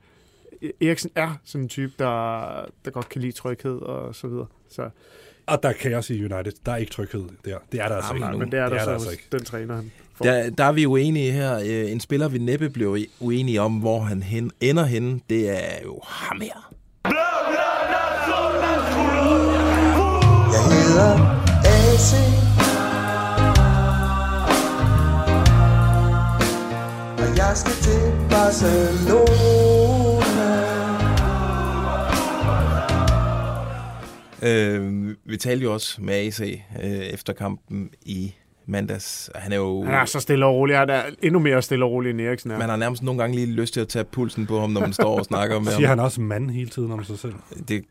[0.65, 2.39] E- Eriksen er sådan en type, der,
[2.85, 4.47] der godt kan lide tryghed og så videre.
[4.71, 4.91] Så,
[5.47, 6.53] Og der kan jeg sige United.
[6.67, 7.59] Der er ikke tryghed der.
[7.73, 8.39] Det er der altså Jamen, ikke.
[8.39, 9.25] men det er der, det er så der altså ikke.
[9.33, 10.25] den træner, han får.
[10.25, 11.59] Der, der er vi uenige her.
[11.65, 15.83] Øh, En spiller, vi næppe blev uenige om, hvor han hen, ender henne, det er
[15.85, 16.71] jo ham her.
[20.55, 21.11] Jeg hedder
[21.65, 22.15] AC
[27.19, 29.35] Og jeg skal til Barcelona
[34.43, 36.41] Øh, vi talte jo også med AC
[36.83, 38.35] øh, efter kampen i
[38.67, 39.31] mandags.
[39.35, 39.85] Han er jo...
[39.85, 40.79] Han er så stille og rolig.
[40.79, 42.59] Han er endnu mere stille og rolig end Eriksen er.
[42.59, 44.93] Man har nærmest nogle gange lige lyst til at tage pulsen på ham, når man
[44.93, 45.99] står og snakker med Siger ham.
[45.99, 47.35] han også mand hele tiden om sig selv?
[47.69, 47.85] Det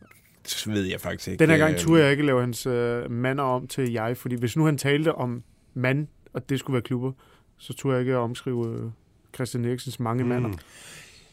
[0.67, 1.39] ved jeg faktisk ikke.
[1.39, 4.35] Den her gang Øh, turde jeg ikke lave hans øh, mander om til jeg, fordi
[4.35, 5.43] hvis nu han talte om
[5.73, 7.11] mand, og det skulle være klubber,
[7.57, 8.89] så turde jeg ikke omskrive øh,
[9.35, 10.29] Christian Eriksens mange mm.
[10.29, 10.49] mander.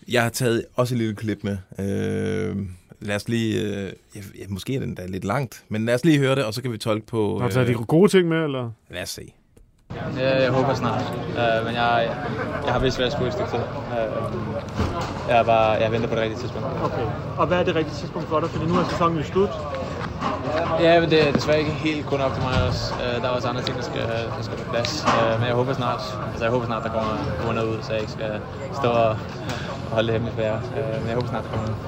[0.09, 1.57] Jeg har taget også et lille klip med.
[1.79, 2.57] Øh,
[3.01, 3.63] lad os lige...
[3.63, 6.55] Øh, ja, måske er den da lidt langt, men lad os lige høre det, og
[6.55, 7.39] så kan vi tolke på...
[7.39, 8.71] Har du taget de gode ting med, eller?
[8.91, 9.35] Lad os se.
[10.17, 11.03] Ja, jeg håber snart.
[11.29, 12.17] Uh, men jeg,
[12.65, 13.59] jeg har vist, hvad jeg skulle i et stykke tid.
[13.59, 16.67] Uh, jeg, er bare, jeg venter på det rigtige tidspunkt.
[16.83, 17.07] Okay.
[17.39, 18.51] Og hvad er det rigtige tidspunkt for dig?
[18.51, 19.51] Fordi nu er sæsonen jo slut.
[20.81, 22.95] Ja, men det er desværre ikke helt kun op til mig også.
[22.95, 24.03] Uh, der er også andre ting, der skal,
[24.37, 25.05] der skal på plads.
[25.07, 28.01] Uh, men jeg håber snart, altså jeg håber snart, der kommer noget ud, så jeg
[28.01, 28.41] ikke skal
[28.81, 29.17] stå og
[29.91, 30.59] holde det hemmeligt for jer.
[30.63, 31.81] Uh, men jeg håber snart, der kommer noget.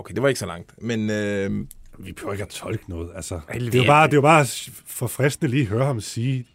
[0.00, 0.82] Okay, det var ikke så langt.
[0.82, 1.66] Men øh,
[1.98, 3.10] Vi behøver ikke at tolke noget.
[3.16, 4.46] Altså, det, er jo bare, det er jo bare
[4.86, 6.46] forfriskende lige at høre ham sige...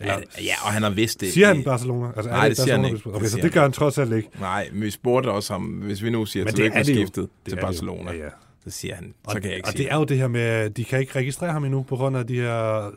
[0.00, 1.32] Eller, ja, og han har vidst det.
[1.32, 2.06] Siger han Barcelona?
[2.16, 3.06] Altså, er Nej, det siger han ikke.
[3.06, 4.28] Okay, Det så det gør han trods alt ikke.
[4.40, 6.94] Nej, men vi spurgte også ham, hvis vi nu siger, at det tillykke er det
[6.94, 7.62] skiftet Det til er det.
[7.62, 8.10] Barcelona.
[8.12, 8.28] Ja, ja.
[8.64, 10.28] Så siger han, så Og, kan jeg ikke og sige det er jo det her
[10.28, 12.90] med, at de kan ikke registrere ham endnu, på grund af de her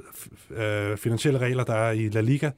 [0.49, 2.49] øh, finansielle regler, der er i La Liga.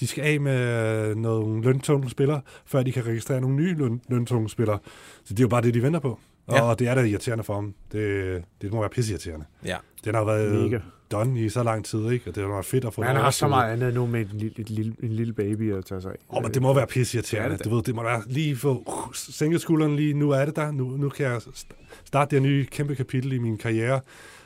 [0.00, 4.48] De skal af med nogle løntunge spillere, før de kan registrere nogle nye løn, løntunge
[4.50, 4.78] spillere.
[5.24, 6.18] Så det er jo bare det, de venter på.
[6.46, 6.74] Og Ja.
[6.78, 7.74] det er da irriterende for ham.
[7.92, 9.46] Det, det må være pisseirriterende.
[9.64, 9.76] Ja.
[10.04, 10.78] Den har været Mega.
[11.12, 12.30] done i så lang tid, ikke?
[12.30, 14.20] Og det har været fedt at få Men han har så meget andet nu med
[14.20, 16.16] en lille, et lille, en lille baby at tage sig af.
[16.36, 17.50] Åh, men det må være pisseirriterende.
[17.50, 17.70] Det det.
[17.70, 20.70] Du ved, det må være lige få uh, sænket skulderen lige, nu er det der.
[20.70, 24.00] Nu, nu kan jeg st- starte det nye kæmpe kapitel i min karriere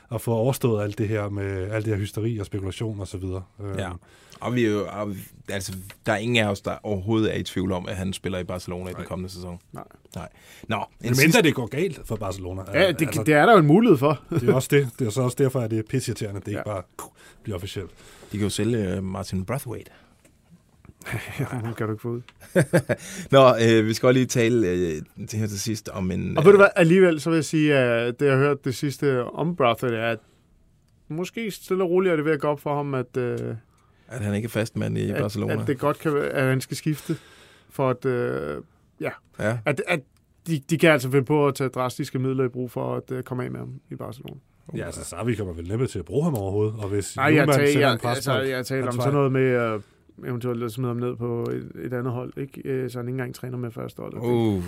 [0.09, 3.17] og få overstået alt det her med alt det her hysteri og spekulation og så
[3.17, 3.43] videre.
[3.63, 3.89] Øh, Ja.
[4.39, 5.15] Og vi er jo, og,
[5.49, 5.73] altså,
[6.05, 8.43] der er ingen af os, der overhovedet er i tvivl om, at han spiller i
[8.43, 9.59] Barcelona i den kommende sæson.
[9.71, 9.83] Nej.
[10.15, 10.29] Nej.
[10.67, 12.61] Nå, en Men mindre sidste, det går galt for Barcelona.
[12.73, 14.19] Ja, det, det er der jo en mulighed for.
[14.39, 14.89] det er også det.
[14.99, 16.39] Det er så også derfor, at det er pisseirriterende.
[16.41, 16.57] Det er Ja.
[16.59, 16.81] ikke bare
[17.43, 17.89] bliver officielt.
[18.31, 19.91] de kan jo sælge øh, Martin Brathwaite.
[21.51, 22.21] Han kan du ikke få ud.
[23.31, 26.37] Nå, øh, vi skal også lige tale øh, det her til sidst om en...
[26.37, 28.75] Og ved du hvad, alligevel så vil jeg sige, at det jeg har hørt det
[28.75, 30.19] sidste om Brathwaite, er, at
[31.07, 33.37] måske stille og roligt er det ved at gå op for ham, at, øh,
[34.07, 35.61] At han ikke er fastmand i at, Barcelona.
[35.61, 37.17] at det godt kan være, at han skal skifte.
[37.69, 38.61] For at, øh,
[39.01, 39.57] ja, Ja.
[39.65, 39.99] at, at
[40.47, 43.23] de, de kan altså finde på at tage drastiske midler i brug for at øh,
[43.23, 44.39] komme af med ham i Barcelona.
[44.75, 46.75] Ja, altså Savi kommer vel næppe til at bruge ham overhovedet.
[46.79, 49.73] Og hvis Nej, jeg, tager, jeg, en pres altså, jeg taler om sådan noget med
[49.75, 49.81] uh,
[50.25, 52.61] eventuelt at smide ham ned på et, et andet hold, ikke?
[52.65, 54.13] Øh, så han ikke engang træner med første hold.
[54.17, 54.63] Uh,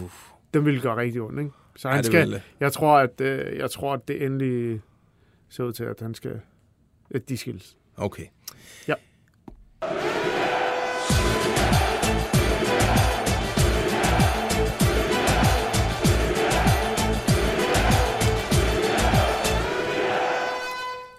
[0.54, 1.52] Den ville gøre rigtig ondt, ikke?
[1.76, 4.82] Så Ja, han det skal, jeg tror, at øh, jeg tror, at det endelig
[5.50, 6.40] ser ud til, at han skal,
[7.12, 7.78] at de skilles.
[7.98, 8.26] okay.
[8.88, 8.94] Ja.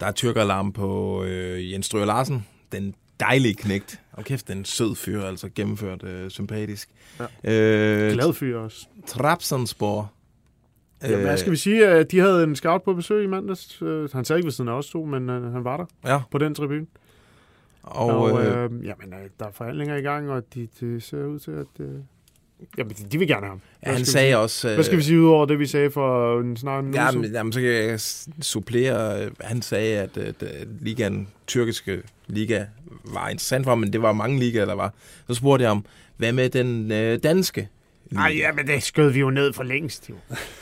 [0.00, 2.46] Der er tyrkeralarm på øh, Jens Strøger Larsen.
[2.72, 4.00] Den dejlige knægt.
[4.18, 6.88] Og kæft, den sød fyr, altså gennemført øh, sympatisk.
[7.18, 7.24] Ja.
[8.04, 8.86] Øh, Glad fyr også.
[9.06, 10.12] Trabzonspor.
[11.02, 12.02] Ja, hvad skal vi sige?
[12.04, 13.82] De havde en scout på besøg i mandags.
[13.82, 16.20] Øh, Han sad ikke ved siden af os to, men øh, han var der Ja,
[16.30, 16.86] på den tribune.
[17.82, 21.24] og, Og, øh, øh, jamen, øh, der er forhandlinger i gang, og de, de ser
[21.24, 21.66] ud til, at...
[21.80, 21.94] Øh,
[22.78, 23.60] jamen, de, vil gerne have ham.
[23.86, 24.38] ja, han sagde sige?
[24.38, 24.68] også...
[24.68, 27.02] Øh, Hvad skal vi sige ud over det, vi sagde for en snart en uge
[27.02, 27.22] Ja, siden?
[27.22, 28.00] men, jamen, så kan jeg
[28.42, 29.22] supplere.
[29.24, 32.64] øh, Han sagde, at, at, at ligaen, tyrkiske liga
[33.04, 34.94] var interessant for ham, men det var mange ligaer, der var.
[35.28, 35.84] Så spurgte jeg om,
[36.16, 37.68] hvad med den øh, danske?
[38.10, 40.14] Nej, ja, men det skød vi jo ned for længst, jo.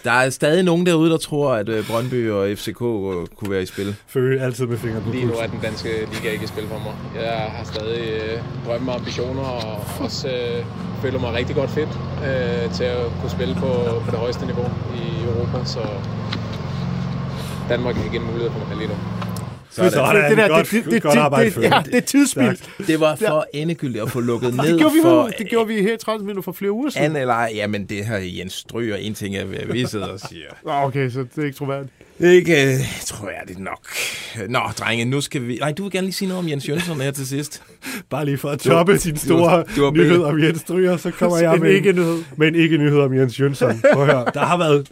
[0.05, 3.63] Der er stadig nogen derude, der tror, at øh, Brøndby og FCK øh, kunne være
[3.63, 3.97] i spil.
[4.07, 5.45] Følge altid med fingeren på Lige nu pulsen.
[5.47, 7.23] er den danske liga ikke i spil for mig.
[7.25, 10.65] Jeg har stadig øh, drømme og ambitioner, og også øh,
[11.03, 11.89] føler mig rigtig godt fedt
[12.29, 13.71] øh, til at kunne spille på,
[14.05, 14.67] på det højeste niveau
[14.97, 15.81] i Europa, så
[17.69, 18.95] Danmark er ikke en mulighed for mig lige nu.
[19.77, 19.91] Sådan.
[19.91, 22.87] Sådan, det der, godt, det, det, godt det, arbejde, det, ja, det er tidsspild.
[22.87, 25.83] Det var for endegyldigt at få lukket ned det gjorde vi, for det gjorde vi
[25.83, 27.11] her i 30 minutter for flere uger siden.
[27.11, 27.53] An eller ej.
[27.55, 30.47] Jamen, det her Jens Stryger, en ting er, hvad vi sidder og siger.
[30.65, 31.93] Okay, så det er ikke troværdigt.
[32.21, 33.79] Ikke, øh, tror jeg det nok.
[34.49, 35.57] Nå, drenge, nu skal vi...
[35.61, 37.63] Nej, du vil gerne lige sige noget om Jens Jønsson her til sidst.
[38.11, 41.39] Bare lige for at toppe sin store du har nyhed om Jens Stryger, så kommer
[41.39, 42.25] jeg med ikke-nyhed.
[42.37, 43.81] med en ikke-nyhed om Jens Jønsson.
[43.93, 44.89] Prøv at høre, der har været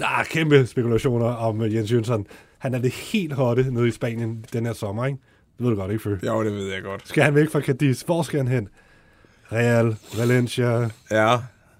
[0.00, 2.26] der er kæmpe spekulationer om uh, Jens Jønsson.
[2.60, 5.18] Han er det helt hotte nede i Spanien den her sommer, ikke?
[5.58, 6.16] Det ved du godt, ikke, Fø?
[6.26, 7.08] Jo, det ved jeg godt.
[7.08, 8.02] Skal han væk fra Cadiz?
[8.02, 8.68] Hvor skal han hen?
[9.52, 11.36] Real, Valencia, Ja,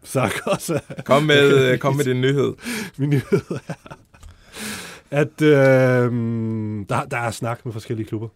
[0.07, 0.79] Zaragoza.
[1.05, 2.55] kom med, øh, kom med din nyhed.
[2.97, 3.75] Min nyhed er,
[5.11, 6.13] at øh,
[6.89, 8.29] der, der er snak med forskellige klubber.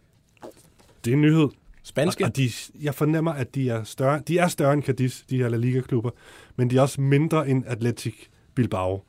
[1.05, 1.47] Det er en nyhed.
[1.83, 2.23] Spanske?
[2.23, 5.37] Og, og de, jeg fornemmer, at de er større, de er større end Cadiz, de
[5.37, 6.09] her La Liga-klubber,
[6.55, 8.15] men de er også mindre end Atletic
[8.55, 9.03] Bilbao.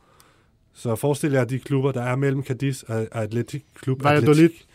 [0.78, 4.04] Så forestil jer de klubber, der er mellem Cadiz og og Atletic Klub.
[4.04, 4.48] Valladolid.
[4.48, 4.66] Det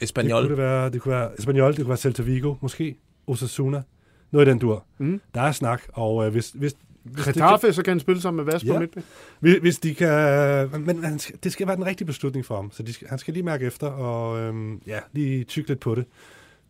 [0.00, 0.40] Espanol.
[0.42, 2.96] kunne det være, det kunne være Espanyol, det kunne være Celta Vigo, måske
[3.26, 3.82] Osasuna.
[4.30, 4.84] Noget i den dur.
[4.98, 5.20] Mm.
[5.34, 8.44] Der er snak, og øh, hvis, hvis, hvis det Getafe, så kan han spille sammen
[8.44, 8.78] med Vas på Ja.
[8.78, 9.06] midtbanen.
[9.40, 10.80] hvis, hvis de kan...
[10.84, 12.70] Men han skal, det skal være den rigtige beslutning for ham.
[12.72, 15.94] Så de skal, han skal lige mærke efter og øhm, ja, lige tykke lidt på
[15.94, 16.04] det.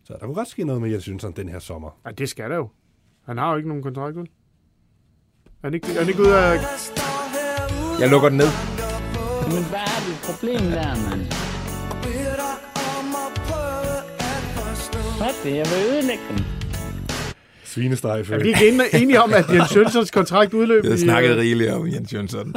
[0.03, 1.99] Så der kunne godt ske noget med Jens Jønsson den her sommer.
[2.03, 2.69] Nej, det skal der jo.
[3.25, 4.25] Han har jo ikke nogen kontrakt, vel?
[4.25, 6.59] Er han ikke, er han ikke ude af...
[7.99, 8.68] Jeg lukker den ned.
[9.53, 11.21] Men hvad er dit problem der, mand?
[15.17, 15.55] Hvad er det?
[15.55, 16.37] Jeg vil ødelægge dem.
[17.63, 20.83] Svinesteg, Er vi ikke enige- enige om, at Jens Jønssons kontrakt udløb?
[20.83, 22.53] Jeg har i, snakket øh, rigeligt om Jens Jønsson.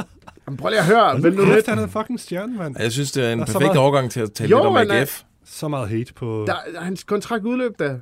[0.47, 1.23] Jamen, prøv lige at høre.
[1.23, 1.67] Vent nu lidt.
[1.67, 2.75] Han er fucking stjerne, mand.
[2.79, 4.57] Jeg synes, det er en Der er så perfekt meget- overgang til at tale Jo,
[4.57, 5.21] lidt om han er- AGF.
[5.45, 6.45] Så meget hate på...
[6.47, 7.95] Der, hans kontrakt udløb da.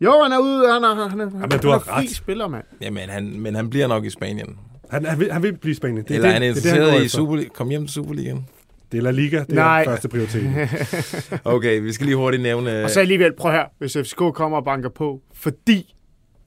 [0.00, 0.72] Jo, han er ude.
[0.72, 2.16] Han er, han er, Jamen, han du er har fri ret.
[2.16, 2.64] spiller, mand.
[2.80, 4.58] Jamen, han, men han bliver nok i Spanien.
[4.94, 6.04] Han, han, vil, han vil blive i Spanien.
[6.04, 7.18] Det Eller er det, han det, det, han går interesseret i efter.
[7.18, 7.50] Superligaen?
[7.54, 8.46] Kom hjem til Superligaen.
[8.92, 9.80] Det er La Liga, det Nej.
[9.80, 10.68] er første prioritet.
[11.54, 12.84] Okay, vi skal lige hurtigt nævne...
[12.84, 15.94] Og så alligevel, prøv her, hvis FCK kommer og banker på, fordi,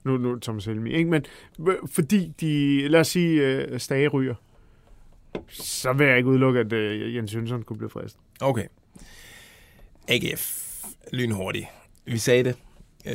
[0.04, 1.10] nu, nu er Thomas Helmi, ikke?
[1.10, 1.24] men
[1.68, 4.34] øh, fordi de, lad os sige, øh, Stage ryger,
[5.48, 8.16] så vil jeg ikke udelukke, at øh, Jens Jønsson kunne blive frist.
[8.40, 8.64] Okay.
[10.08, 10.58] AGF.
[11.12, 11.66] Lynhurtigt.
[12.04, 12.54] Vi sagde det.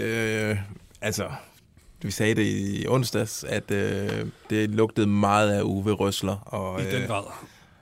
[0.01, 0.57] Øh,
[1.01, 1.23] altså,
[2.03, 6.35] vi sagde det i onsdags, at øh, det lugtede meget af Uwe Røsler.
[6.35, 7.23] Og, I den grad.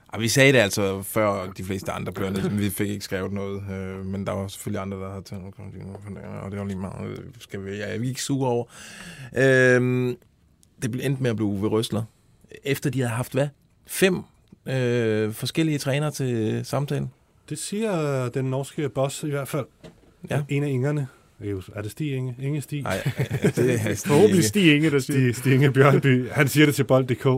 [0.08, 3.32] Og vi sagde det altså før de fleste andre blev men vi fik ikke skrevet
[3.32, 3.62] noget.
[3.70, 5.54] Øh, men der var selvfølgelig andre, der havde taget noget,
[6.42, 7.08] og det var lige meget.
[7.08, 8.64] øh, Skal vi, jeg er ikke sur over.
[9.36, 10.14] Øh,
[10.82, 12.02] det blev endt med at blive Uwe Røsler.
[12.64, 13.48] Efter de havde haft, hvad?
[13.86, 14.22] Fem
[14.66, 17.10] øh, forskellige trænere til samtalen.
[17.48, 19.66] Det siger den norske boss i hvert fald.
[20.30, 20.42] Ja.
[20.48, 21.08] En af ingerne.
[21.74, 22.36] Er det Stig Inge?
[22.40, 22.82] Inge Stig?
[22.82, 22.96] Nej,
[23.56, 25.18] det er Stig Forhåbentlig Stig Inge, der siger.
[25.18, 26.28] Stig, Stig Inge Bjørnby.
[26.30, 27.36] Han siger det til bold.dk, øh,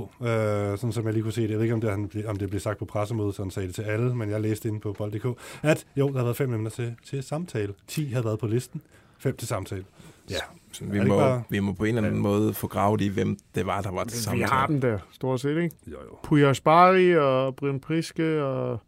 [0.79, 1.49] sådan som jeg lige kunne se det.
[1.51, 3.67] Jeg ved ikke, om det, han, om det blev sagt på pressemødet, så han sagde
[3.67, 5.27] det til alle, men jeg læste inde på bold.dk,
[5.63, 7.73] at jo, der har været fem emner til, til samtale.
[7.89, 8.81] 10 havde været på listen,
[9.19, 9.85] fem til samtale.
[10.31, 10.37] Ja,
[10.73, 13.37] Så vi, må, bare- vi må på en eller anden måde få gravet i, hvem
[13.55, 14.47] det var, der var til Vi samtale.
[14.49, 15.71] har den der, stort set, ikke?
[15.87, 16.19] Jo, jo.
[16.23, 18.81] Puja Spari og Brian Priske og...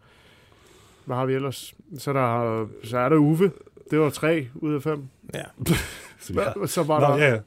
[1.04, 1.74] Hvad har vi ellers?
[1.98, 3.50] Så, der, så er der Uwe.
[3.90, 5.02] Det var tre ud af fem.
[5.34, 5.42] Ja.
[6.20, 7.24] Så, har- Så var Nå, der...
[7.24, 7.38] ja, ja.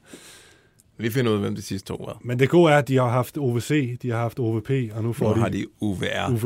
[0.96, 2.18] Vi finder ud af, hvem de sidste to var.
[2.24, 5.12] Men det gode er, at de har haft OVC, de har haft OVP, og nu
[5.12, 5.40] får Nu de...
[5.40, 6.30] har de UVR.
[6.30, 6.42] UVR.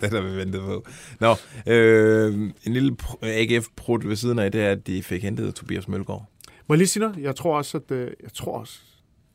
[0.00, 0.84] det har vi ventet på.
[1.20, 1.34] Nå,
[1.66, 2.34] øh,
[2.66, 6.24] en lille pr- AGF-prut ved siden af, det er, at de fik hentet Tobias Mølgaard.
[6.68, 7.16] Må jeg lige sige noget?
[7.16, 7.90] Jeg tror også, at...
[7.90, 8.78] øh, Jeg tror også...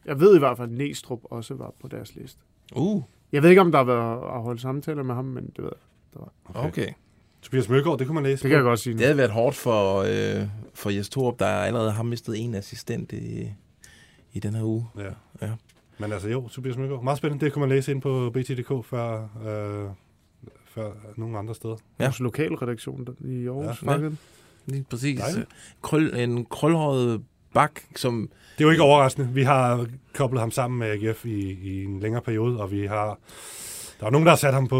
[0.05, 2.39] Jeg ved i hvert fald, at Næstrup også var på deres liste.
[2.75, 5.71] Uh, Jeg ved ikke, om der har været afholdt samtaler med ham, men det ved
[5.73, 5.79] jeg.
[6.13, 6.19] Der
[6.53, 6.67] var.
[6.67, 6.87] okay.
[7.45, 8.43] Tobias Mølgaard, det kunne man læse.
[8.43, 8.93] Det kan jeg godt sige.
[8.93, 13.11] Det havde været hårdt for, øh, for Jes Torup, der allerede har mistet en assistent
[13.11, 13.53] i,
[14.33, 14.87] i den her uge.
[14.97, 15.47] Ja.
[15.47, 15.51] Ja.
[15.97, 17.03] Men altså jo, Tobias Mølgaard.
[17.03, 17.45] Meget spændende.
[17.45, 19.89] Det kunne man læse ind på BT.dk før, øh,
[20.65, 21.75] før nogle andre steder.
[21.99, 22.05] Ja.
[22.05, 23.83] Vores lokalredaktion i Aarhus.
[23.83, 23.91] Ja.
[23.91, 24.09] Ja.
[24.65, 25.19] Lige præcis.
[25.19, 25.47] Dejligt.
[25.81, 27.23] Krøl, en krølhåret
[27.53, 28.29] bak, som...
[28.57, 29.29] Det er jo ikke overraskende.
[29.33, 33.19] Vi har koblet ham sammen med AGF i, i en længere periode, og vi har...
[33.99, 34.79] Der er nogen, der har sat ham på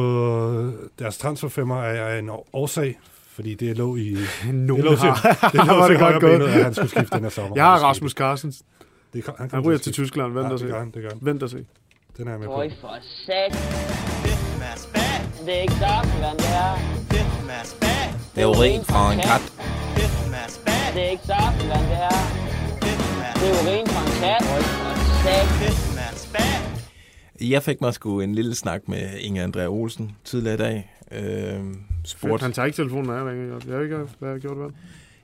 [1.00, 2.98] deres transferfemmer af en årsag,
[3.36, 4.18] fordi det lå i...
[4.54, 5.50] Nogen det lå til, har.
[5.52, 6.40] det lå Var til højre gået.
[6.40, 7.52] benet, at han skulle skifte den her sommer.
[7.56, 7.78] Jeg har.
[7.80, 8.62] Rasmus Carstens.
[9.14, 10.34] Det, kan- han, Han ryger til Tyskland.
[10.34, 10.72] Vent ja, og se.
[10.72, 11.18] han, det gør han.
[11.22, 11.66] Vent og se.
[12.18, 12.54] Den er jeg med på.
[12.54, 13.52] Øj, for sat.
[15.46, 16.74] Det er ikke saftevand, det her.
[18.36, 19.54] Det er jo rent fra en kat.
[20.94, 22.18] Det er ikke saftevand, det her.
[23.40, 24.42] Det er jo rent fra en kat.
[24.56, 24.94] Øj, for
[25.24, 26.65] sat.
[27.42, 30.96] Jeg fik mig sgu en lille snak med Inge Andrea Olsen tidligere i dag.
[31.12, 31.60] Øh,
[32.06, 34.58] spurgte, Han tager ikke telefonen, når jeg ved ikke, hvad jeg har gjort.
[34.58, 34.72] Vel?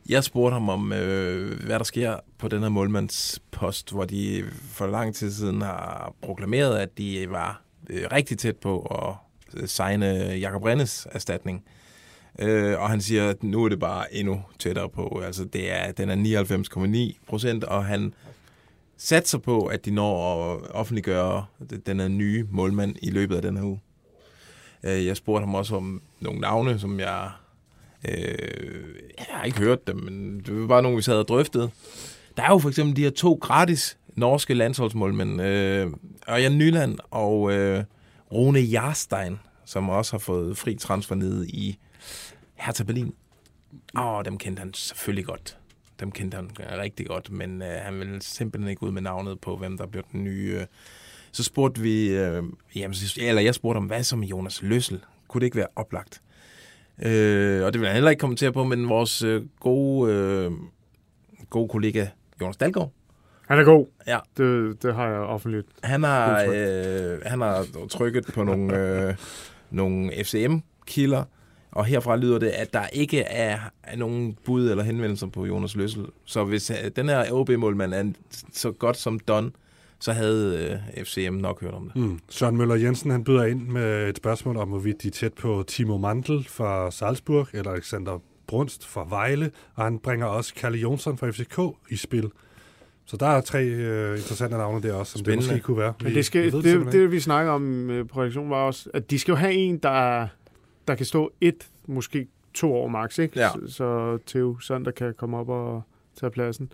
[0.10, 4.88] Jeg spurgte ham om, øh, hvad der sker på den her målmandspost, hvor de for
[4.88, 9.16] lang tid siden har proklameret, at de var øh, rigtig tæt på at
[9.62, 10.08] øh, signe
[10.40, 11.64] Jakob Rennes erstatning.
[12.40, 15.22] Øh, og han siger, at nu er det bare endnu tættere på.
[15.26, 16.46] Altså, det er, den er
[17.16, 18.14] 99,9 procent, og han
[19.04, 21.46] satser på, at de når at offentliggøre
[21.86, 23.82] den her nye målmand i løbet af den her uge.
[24.84, 27.32] Øh, jeg spurgte ham også om nogle navne, som jeg
[28.10, 31.72] Øh, jeg har ikke hørt dem, men det var bare nogle, vi sad og drøftede.
[32.38, 35.42] Der er jo for eksempel de her to gratis norske landsholdsmålmænd.
[35.42, 35.92] Øh,
[36.30, 37.84] Ørjan Nyland og øh,
[38.32, 41.78] Rune Jarstein, som også har fået fri transfer nede i
[42.56, 43.14] Hertha Berlin.
[43.98, 45.58] Åh, dem kendte han selvfølgelig godt.
[46.02, 49.58] Dem kendte han rigtig godt, men øh, han ville simpelthen ikke ud med navnet på,
[49.58, 50.58] hvem der blev den nye.
[50.60, 50.66] Øh.
[51.32, 52.44] Så spurgte vi, øh,
[52.76, 55.00] jamen, eller jeg spurgte om, hvad så med Jonas Løssel?
[55.28, 56.22] Kunne det ikke være oplagt?
[57.02, 60.52] Øh, og det vil jeg heller ikke kommentere på, men vores øh, gode, øh,
[61.50, 62.08] gode kollega
[62.42, 62.92] Jonas Dalgaard,
[63.48, 63.86] Han er god.
[64.08, 64.20] Ja.
[64.38, 65.68] Det, det har jeg offentligt.
[65.84, 69.16] han har, øh, han har trykket på nogle, øh,
[69.72, 71.24] nogle FCM-kilder,
[71.72, 75.76] og herfra lyder det, at der ikke er, er nogen bud eller henvendelser på Jonas
[75.76, 76.06] Løssel.
[76.26, 78.04] Så hvis øh, den her OB-målmand er
[78.54, 79.56] så godt som Don,
[80.00, 81.96] så havde øh, FCM nok hørt om det.
[82.02, 82.20] Mm.
[82.30, 85.64] Søren Møller Jensen han byder ind med et spørgsmål om, hvorvidt de er tæt på
[85.68, 91.18] Timo Mandel fra Salzburg, eller Alexander Brunst fra Vejle, og han bringer også Kalle Jonsson
[91.18, 92.30] fra FCK i spil.
[93.06, 95.44] Så der er tre øh, interessante navne der også, som Spændende.
[95.44, 95.94] det måske kunne være.
[96.04, 98.90] Men det, skal, vi det, det, det, vi snakker om øh, på redaktionen, var også,
[98.94, 100.28] at de skal jo have en, der,
[100.88, 103.40] der kan stå et, måske to år max, ikke?
[103.40, 103.50] Ja.
[103.50, 105.82] Så, så Theo Sander kan komme op og
[106.20, 106.72] tage pladsen.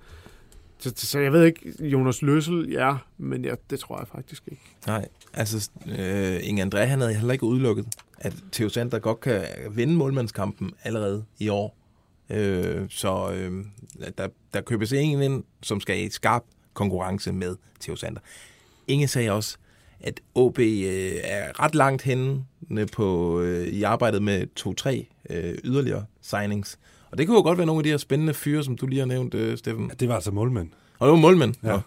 [0.80, 4.64] Så, så jeg ved ikke, Jonas Løssel, ja, men ja, det tror jeg faktisk ikke.
[4.88, 7.88] Nej, altså øh, Inge André, han havde heller ikke udelukket,
[8.18, 11.78] at Theo Sander godt kan vinde målmandskampen allerede i år.
[12.30, 13.66] Øh, så øh,
[14.18, 16.44] der, der købes en ind, som skal i skarp
[16.74, 18.22] konkurrence med Theo Sander.
[18.88, 19.58] Inge sagde også,
[20.00, 22.44] at OB øh, er ret langt henne
[22.94, 26.80] på, øh, i arbejdet med to-tre øh, yderligere signings.
[27.12, 29.00] Og det kunne jo godt være nogle af de her spændende fyre, som du lige
[29.00, 29.86] har nævnt, øh, Steffen.
[29.88, 30.70] Ja, det var altså målmænd.
[31.00, 31.54] Og det var målmænd.
[31.64, 31.80] Ja.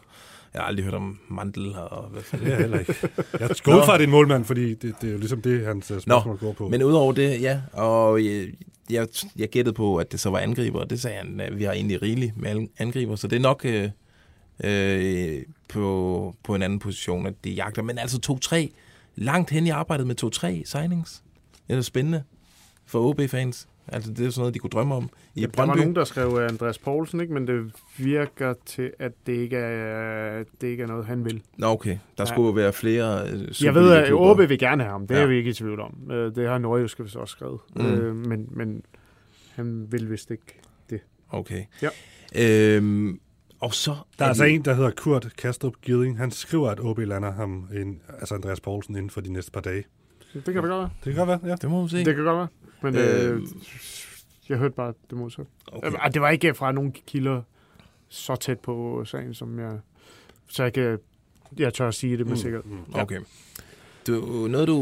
[0.54, 2.48] Jeg har aldrig hørt om Mandel og hvad fanden.
[2.48, 2.94] Er heller ikke.
[3.40, 6.38] Jeg ud fra, en målmand, fordi det, det er jo ligesom det, hans øh, spørgsmål
[6.38, 6.68] går på.
[6.68, 7.60] men udover det, ja.
[7.72, 8.46] Og jeg,
[8.90, 11.64] jeg, jeg gættede på, at det så var angriber, og det sagde han, at vi
[11.64, 13.90] har egentlig rigeligt med an- angriber, så det er nok øh,
[14.64, 15.42] øh,
[15.72, 17.82] på, på en anden position, at de jagter.
[17.82, 18.68] Men altså 2-3,
[19.16, 21.22] langt hen i arbejdet med 2-3 signings.
[21.68, 22.22] Det er spændende
[22.86, 23.66] for OB-fans.
[23.92, 26.04] Altså, det er sådan noget, de kunne drømme om i Ja, der var nogen, der
[26.04, 27.32] skrev øh, Andreas Poulsen, ikke?
[27.34, 31.42] men det virker til, at det ikke er, det ikke er noget, han vil.
[31.56, 31.90] Nå, okay.
[31.90, 32.24] Der Ja.
[32.24, 34.12] skulle være flere øh, Jeg ved, at.
[34.12, 35.06] OB vil gerne have ham.
[35.06, 35.20] Det Ja.
[35.20, 36.10] er vi ikke i tvivl om.
[36.10, 37.60] Øh, Det har Nordjysk også skrevet.
[37.76, 37.82] Mm.
[38.28, 38.82] Men, men
[39.54, 40.60] han vil vist ikke
[40.90, 41.00] det.
[41.30, 41.64] Okay.
[41.82, 41.88] Ja.
[42.36, 43.20] Øhm,
[43.60, 43.94] og så...
[44.18, 46.18] Der er altså en, der hedder Kurt Kastrup Gilling.
[46.18, 49.60] Han skriver, at OB lander ham, ind, altså Andreas Poulsen, inden for de næste par
[49.60, 49.84] dage.
[50.34, 50.90] Det kan da godt være.
[51.04, 51.56] Det kan godt være, ja.
[51.56, 51.96] Det må man se.
[52.04, 52.48] Det kan godt være.
[52.82, 53.42] Men øh, Øh,
[54.48, 55.50] jeg hørte bare det modsatte.
[55.72, 55.88] Okay.
[55.88, 55.98] Okay.
[56.14, 57.42] Det var ikke fra nogen kilder
[58.08, 59.78] så tæt på sagen, som jeg...
[60.48, 60.98] Så jeg kan...
[61.58, 62.64] Jeg tør at sige det med Mm, sikkerhed.
[62.64, 63.18] mm, okay.
[64.06, 64.76] Du, noget du...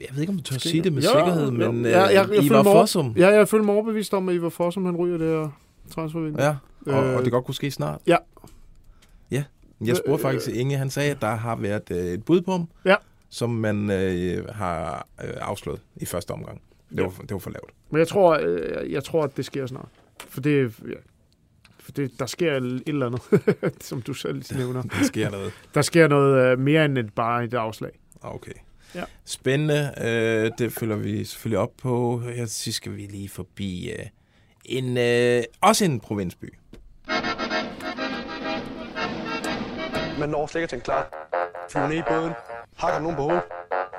[0.00, 1.72] Jeg ved ikke, om du tør sige det med Jo, sikkerhed, jo.
[1.72, 3.14] men Ja, jeg, jeg, jeg I føler var mig- Fossum.
[3.16, 5.60] Ja, jeg føler mig overbevist om, at I var Fossum, han ryger det her
[5.90, 6.42] transfervindue.
[6.44, 6.56] Ja,
[6.86, 8.00] og, Øh, og det godt kunne ske snart.
[8.06, 8.16] Ja.
[9.30, 9.44] Ja,
[9.84, 12.50] jeg spurgte Øh, faktisk Inge, han sagde, at der har været øh, et bud på
[12.52, 12.94] ham, Ja.
[13.30, 16.60] som man øh, har øh, afslået i første omgang.
[16.90, 17.02] Det, Ja.
[17.02, 17.70] var, det var for lavt.
[17.90, 19.88] Men jeg tror, øh, jeg tror, at det sker snart.
[20.28, 20.94] For det, ja,
[21.78, 23.22] for det der sker et eller andet,
[23.88, 24.82] som du selv nævner.
[24.82, 25.52] Der sker noget.
[25.74, 27.90] Der sker noget øh, mere end et, bare et afslag.
[28.22, 28.52] Ah, Okay.
[28.94, 29.04] Ja.
[29.24, 29.90] Spændende.
[30.04, 32.20] Øh, det følger vi selvfølgelig op på.
[32.20, 34.06] Her sidst skal vi lige forbi øh,
[34.64, 36.54] en, øh, også en provinsby.
[40.18, 41.06] Man når slet ikke til en klar.
[41.70, 42.32] Flyver ned i båden.
[42.76, 43.42] Hakker nogen på hovedet.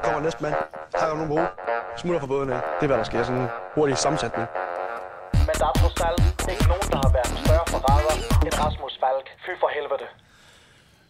[0.03, 0.55] Kommer næste mand.
[0.95, 1.49] Hakker nogen på hovedet.
[1.97, 2.59] Smutter fra båden af.
[2.79, 3.23] Det er, hvad der sker.
[3.23, 4.47] Sådan en hurtig sammensætning.
[5.33, 8.13] Men der er trods alt ikke nogen, der har været større forræder
[8.45, 9.27] end Rasmus Falk.
[9.45, 10.07] Fy for helvede.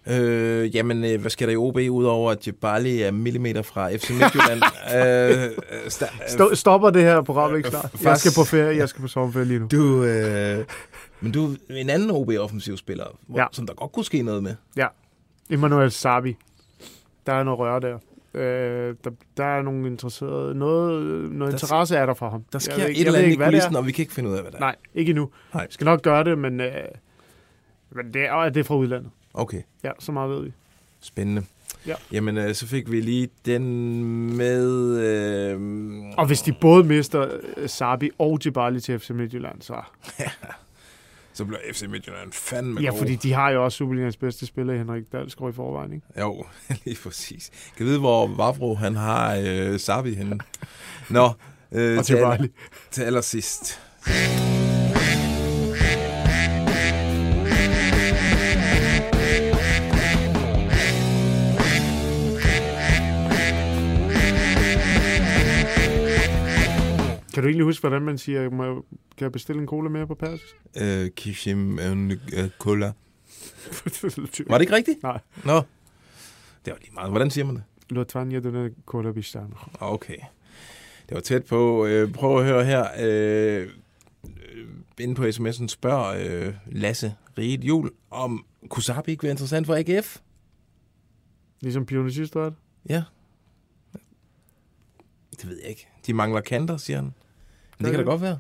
[0.08, 4.10] Øh, jamen, øh, hvad sker der i OB, udover at Jebali er millimeter fra FC
[4.10, 4.62] Midtjylland?
[4.96, 5.52] øh,
[5.88, 7.90] sta- Sto- stopper det her program ikke snart?
[7.94, 9.68] Øh, Jeg skal på ferie, jeg skal på sommerferie lige nu.
[9.72, 10.66] Du, øh,
[11.26, 13.46] men du er en anden OB-offensiv spiller, hvor, Ja.
[13.52, 14.56] som der godt kunne ske noget med.
[14.78, 14.88] Ja.
[15.50, 16.36] Emmanuel Sabi.
[17.26, 17.98] Der er noget røre der.
[18.34, 20.56] Øh, der, der er nogle interesserede...
[20.56, 22.42] Noget, noget Der- interesse er der for ham.
[22.42, 24.02] Der Jeg sker ved et ikke- jeg eller andet i ikke, kulissen, og vi kan
[24.04, 24.62] ikke finde ud af, hvad det er.
[24.62, 25.30] Nej, ikke endnu.
[25.54, 25.62] Nej.
[25.62, 26.72] Jeg skal nok gøre det, men, øh,
[27.92, 29.12] men det, er, det er fra udlandet.
[29.34, 30.54] Okay, Ja, så meget ved vi.
[31.02, 31.44] spændende.
[31.88, 31.94] Ja.
[32.12, 33.64] Jamen, øh, så fik vi lige den
[34.38, 34.98] med...
[35.00, 35.60] Øh,
[36.18, 39.82] Og hvis de både mister øh, Sabi og Djibali til FC Midtjylland, så...
[41.36, 42.98] så bliver FC Midtjylland fandme Ja, god.
[42.98, 46.08] fordi de har jo også Superligans bedste spiller, Henrik Dalsgaard, i forvejen, ikke?
[46.20, 46.46] Jo,
[46.86, 47.52] lige præcis.
[47.78, 50.40] Kan vide, hvor Vavro han har øh, Sabi henne.
[51.10, 51.30] Nå,
[51.72, 52.50] øh, Og til, aller, Djibali.
[52.92, 53.80] til allersidst.
[67.36, 68.76] Kan du egentlig huske, hvordan man siger, må, jeg-
[69.18, 70.56] kan jeg bestille en cola mere på persisk?
[70.82, 72.86] Øh, Kishim øh, Kola.
[74.50, 75.04] Var det ikke rigtigt?
[75.04, 75.20] Nej.
[75.46, 75.56] Nå,
[76.66, 77.12] det var lige meget.
[77.12, 77.64] Hvordan siger man det?
[77.90, 79.54] Lotvanja, den er cola bistan.
[79.80, 80.18] Okay.
[81.10, 81.86] Det var tæt på.
[81.86, 82.88] Øh, prøv at høre her.
[83.00, 83.70] Øh,
[84.56, 84.68] øh,
[85.00, 90.18] inde på sms'en spørger øh, Lasse Riget Jul, om Kusabi ikke være interessant for AGF?
[91.62, 92.54] Ligesom Pione år.
[92.90, 93.04] Ja.
[95.32, 95.88] Det ved jeg ikke.
[96.08, 97.14] De mangler kanter, siger han.
[97.78, 98.40] Men det kan da godt være.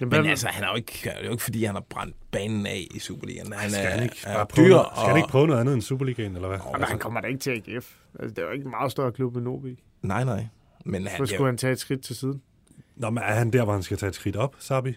[0.00, 2.16] Jamen, Men altså, han er jo ikke, det er jo ikke fordi, han har brændt
[2.30, 3.52] banen af i Superligaen.
[3.52, 4.68] Han Skal er, han ikke, er dyr.
[4.68, 6.58] noget, skal han ikke prøve noget andet end Superligaen, eller hvad?
[6.72, 7.94] Jamen, han kommer da ikke til AGF.
[8.20, 9.64] Altså, det er jo ikke en meget større klub end OB.
[10.02, 10.46] Nej, nej.
[10.84, 12.42] Men Så skulle han tage et skridt til siden.
[12.96, 14.94] Nå, men er han der, hvor han skal tage et skridt op, Sabi?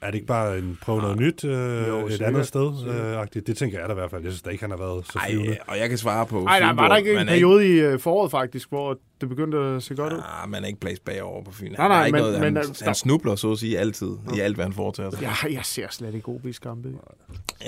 [0.00, 2.28] Er det ikke bare en prøve noget nyt øh, Jo, et sikkert.
[2.28, 2.72] andet sted?
[2.88, 3.46] Øh, agtigt?
[3.46, 4.22] det tænker jeg da i hvert fald.
[4.22, 5.56] Jeg synes da ikke, han har været så Ej, flyvende.
[5.66, 7.98] og jeg kan svare på Nej, der var der ikke en er periode i øh,
[7.98, 10.18] foråret faktisk, hvor det begyndte at se godt ud.
[10.42, 11.72] Ah, man er ikke blæst bagover på Fyn.
[11.78, 12.86] Nej, nej, ikke men- noget, men, han, øh, stop.
[12.86, 15.20] han snubler, så at sige, altid i alt, hvad han foretager sig.
[15.22, 16.88] Ja, jeg ser slet ikke OB's kampe.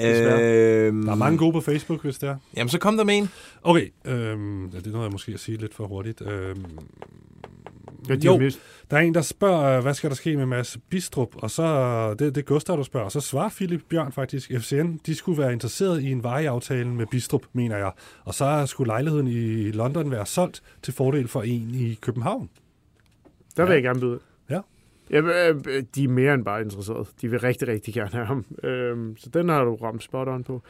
[0.04, 2.36] Øhm, Der er mange gode på Facebook, hvis det er.
[2.56, 3.28] Jamen, så kom der med en.
[3.62, 6.22] Okay, øhm, ja, det nåede jeg måske at sige lidt for hurtigt.
[6.22, 6.64] Øhm,
[8.08, 10.78] Ja, de jo, mist- der er en, der spørger, hvad skal der ske med Mads
[10.90, 11.28] Bistrup?
[11.36, 13.04] Og så, det, det er Gustav, der spørger.
[13.04, 17.06] Og så svarer Philip Bjørn faktisk, FCN, de skulle være interesseret i en vejeaftale med
[17.10, 17.92] Bistrup, mener jeg.
[18.24, 22.50] Og så skulle lejligheden i London være solgt til fordel for en i København.
[23.56, 24.18] Der vil jeg gerne byde.
[24.50, 24.60] Ja.
[25.10, 27.04] Ja, øh, de er mere end bare interesserede.
[27.20, 28.44] De vil rigtig, rigtig gerne have ham.
[28.62, 30.62] Øhm, så den har du ramt spot on på.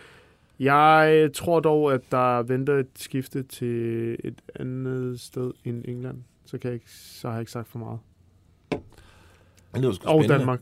[0.59, 6.17] Jeg tror dog, at der venter et skifte til et andet sted end England.
[6.47, 7.99] Så, kan jeg ikke, så har jeg ikke sagt for meget.
[9.75, 10.39] Det lyder sgu Og spændende.
[10.39, 10.61] Danmark.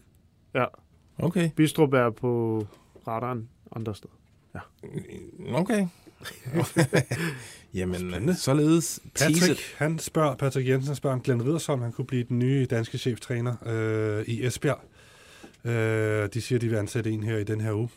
[0.54, 0.64] Ja.
[1.18, 1.50] Okay.
[1.56, 2.66] Bistrup er på
[3.06, 4.14] radaren andre steder.
[4.54, 4.60] Ja.
[5.54, 5.86] Okay.
[7.74, 9.40] Jamen, således teaset.
[9.40, 12.98] Patrick, han spørger, Patrick Jensen spørger, om Glenn Riddersholm han kunne blive den nye danske
[12.98, 14.80] cheftræner øh, i Esbjerg.
[15.64, 17.88] Øh, de siger, de vil ansætte en her i den her uge.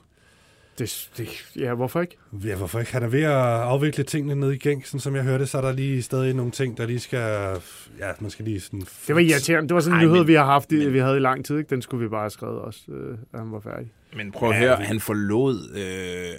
[0.78, 2.18] Det, det, ja, hvorfor ikke?
[2.46, 2.92] Ja, hvorfor ikke?
[2.92, 5.62] Han er ved at afvikle tingene ned i gæng, sådan som jeg hørte, så er
[5.62, 7.58] der lige stadig nogle ting, der lige skal...
[8.00, 8.80] Ja, man skal lige sådan...
[9.08, 9.68] Det var irriterende.
[9.70, 11.58] Det var sådan en nyhed, men- vi har haft, i, vi havde i lang tid.
[11.58, 11.70] Ikke?
[11.70, 13.92] Den skulle vi bare have skrevet også, øh, at han var færdig.
[14.16, 15.70] Men prøv at høre, han forlod...
[15.76, 16.36] Øh,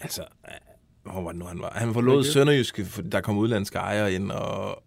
[0.00, 0.22] altså,
[1.02, 1.72] hvor var det nu, han var?
[1.74, 2.28] Han forlod Okay.
[2.30, 4.82] Sønderjyske, der kom udlandske ejere ind, og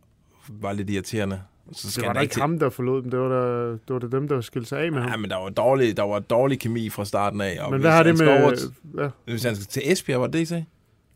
[0.49, 1.41] var lidt irriterende.
[1.71, 3.11] Så Det skal var han da ikke til- ham, der forlod dem.
[3.11, 5.09] Det var da, det var da dem, der skilte sig af med ham.
[5.09, 7.57] Ja, men der var dårlig, der var dårlig kemi fra starten af.
[7.61, 9.07] Og Men hvis hvad har han det skal med- Over til, ja.
[9.25, 10.65] Hvis han skal til Esbjerg, var det det, I sagde?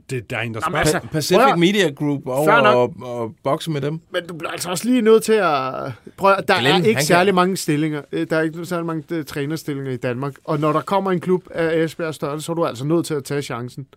[0.09, 0.77] Det, der er en, der spørger.
[0.77, 3.99] altså, Pa- Pacific prøv Media Group over og, og bokse med dem.
[4.11, 5.91] Men du bliver altså også lige nødt til at...
[6.17, 8.01] Prøv, der Glenn, er ikke særlig kan- mange stillinger.
[8.11, 10.33] Øh, Der er ikke særlig mange øh, trænerstillinger i Danmark.
[10.43, 13.13] Og når der kommer en klub af Esbjerg størrelse, så er du altså nødt til
[13.13, 13.87] at tage chancen.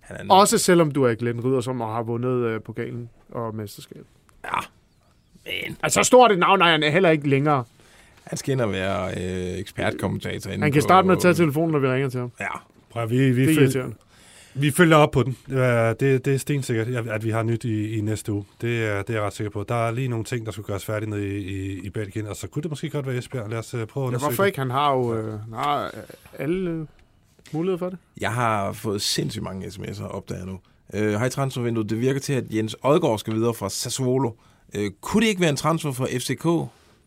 [0.00, 4.04] Han er Også selvom du er Glenn Ridder, som har vundet øh, pokalen og mesterskab.
[4.44, 4.58] Ja,
[5.66, 5.76] men...
[5.82, 7.64] Altså, så stort et navn er han heller ikke længere.
[8.24, 10.50] Han skal ind og være øh, ekspertkommentator.
[10.50, 12.32] Han kan starte med at tage telefonen, når vi ringer til ham.
[12.40, 12.46] Ja.
[12.90, 13.90] Prøv, vi, vi, Det er
[14.54, 15.36] vi følger op på den.
[15.50, 18.44] Ja, Det, det er stensikkert, at- vi har nyt i, i næste uge.
[18.60, 19.64] Det er, det er jeg ret sikker på.
[19.68, 22.36] Der er lige nogle ting, der skulle gøres færdigt nede i, i, i Belgien, og
[22.36, 23.50] så kunne det måske godt være Esbjerg.
[23.50, 24.48] Lad os øh, prøve at Ja, undersøge hvorfor det.
[24.48, 24.58] ikke?
[24.58, 25.90] Han har jo øh, han har øh,
[26.38, 26.86] alle øh,
[27.52, 27.98] muligheder for det.
[28.20, 30.58] Jeg har fået sindssygt mange sms'er opdaget nu.
[30.94, 31.90] Øh, Hej transfervinduet.
[31.90, 34.30] Det virker til, at Jens Odgaard skal videre fra Sassuolo.
[34.74, 36.46] Øh, kunne det ikke være en transfer for FCK?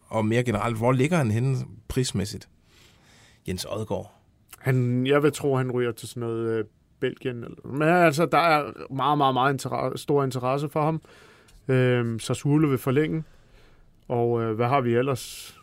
[0.07, 1.57] Og mere generelt, hvor ligger han henne
[1.87, 2.49] prismæssigt?
[3.47, 4.11] Jens Odgaard.
[4.59, 6.65] Han, jeg vil tro, han ryger til sådan noget øh,
[6.99, 7.43] Belgien.
[7.43, 11.01] Eller, men altså, der er meget, meget, meget interesse, stor interesse for ham.
[11.67, 13.23] Øh, Sassuolo vil forlænge.
[14.07, 15.55] Og øh, hvad har vi ellers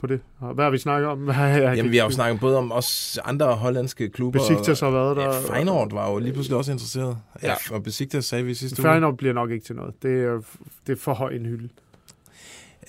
[0.00, 0.20] på det?
[0.54, 1.18] Hvad har vi snakket om?
[1.24, 4.40] Hvad, jeg, jeg, Jamen, vi har jo snakket både om også andre hollandske klubber.
[4.40, 5.24] Besiktas har været der.
[5.24, 7.18] Ja, Feyenoord var jo lige pludselig også interesseret.
[7.42, 7.54] Ja, Ja.
[7.74, 8.90] og Besiktas sagde vi sidste uge.
[8.90, 9.94] Feyenoord bliver nok ikke til noget.
[10.02, 10.40] Det er,
[10.86, 11.68] det er for høj en hylde.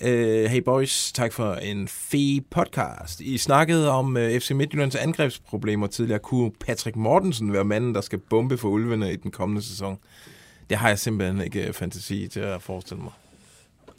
[0.00, 0.08] Uh,
[0.50, 3.20] hey boys, tak for en fed podcast.
[3.20, 6.18] I snakkede om uh, FC Midtjyllands angrebsproblemer tidligere.
[6.18, 9.98] Kunne Patrick Mortensen være manden, der skal bombe for ulvene i den kommende sæson?
[10.70, 13.12] Det har jeg simpelthen ikke uh, fantasi til at forestille mig.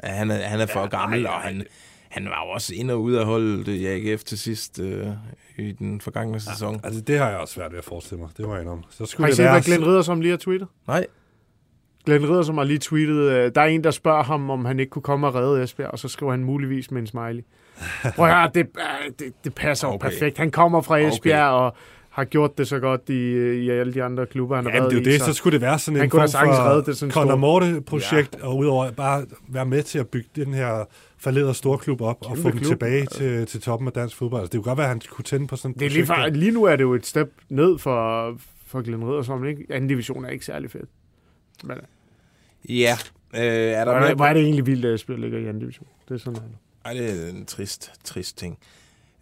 [0.03, 1.65] Ja, han, er, han er for ja, gammel, og han,
[2.13, 5.07] han var jo også ind og ud af holdet i AGF til sidst uh,
[5.57, 6.79] i den forgangne sæson.
[6.83, 8.29] Altså, det har jeg også svært ved at forestille mig.
[8.37, 8.83] Det var jeg om.
[8.89, 9.53] Så Har skulle I det set, være...
[9.53, 10.67] hvad Glenn Ridder som lige har tweetet?
[10.87, 11.05] Nej.
[12.05, 14.79] Glenn Ridder som har lige tweetet, øh, der er en, der spørger ham, om han
[14.79, 17.43] ikke kunne komme og redde Esbjerg, og så skriver han muligvis med en smiley.
[18.15, 19.95] Prøv at høre, det, øh, det, det passer okay.
[19.95, 20.09] Okay.
[20.09, 20.37] perfekt.
[20.37, 21.07] Han kommer fra Okay.
[21.11, 21.75] Esbjerg og
[22.13, 23.13] har gjort det så godt i,
[23.65, 25.13] i alle de andre klubber, han har Ja, været det er jo i.
[25.13, 28.47] det, så skulle det være sådan en form reddet det for sådan Conor Morte-projekt, ja.
[28.47, 30.85] og udover bare være med til at bygge den her
[31.17, 32.67] falderede storklub op og Kæmpe få dem klub.
[32.69, 34.41] tilbage til, til toppen af dansk fodbold.
[34.41, 36.05] Altså, det kunne godt være, at han kunne tænde på sådan et Det er lige,
[36.05, 36.33] projekt.
[36.35, 38.35] for, lige nu er det jo et step ned for,
[38.67, 39.65] for Glenn Ridder, som ikke?
[39.69, 40.89] Anden division er ikke særlig fedt.
[41.63, 41.77] Men,
[42.69, 42.93] Ja,
[43.33, 45.59] uh, er der hvor, er hvor er det egentlig vildt, at Esbjerg ligger i anden
[45.59, 45.87] division?
[46.09, 46.49] Det er sådan noget.
[46.85, 48.57] Ej, det er en trist, trist ting.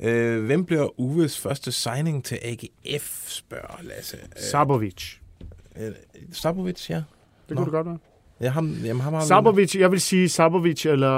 [0.02, 4.18] Øh, hvem bliver Uves første signing til AGF, spørger Lasse.
[4.18, 5.14] Øh, Sabovic.
[5.80, 5.92] øh,
[6.32, 6.96] Sabovic, ja.
[6.96, 7.04] Det
[7.50, 7.56] Nå.
[7.56, 7.98] kunne det godt være.
[8.42, 11.14] Ja, ham, jamen, ham har vi- Sabovic, jeg vil sige Sabovic, eller,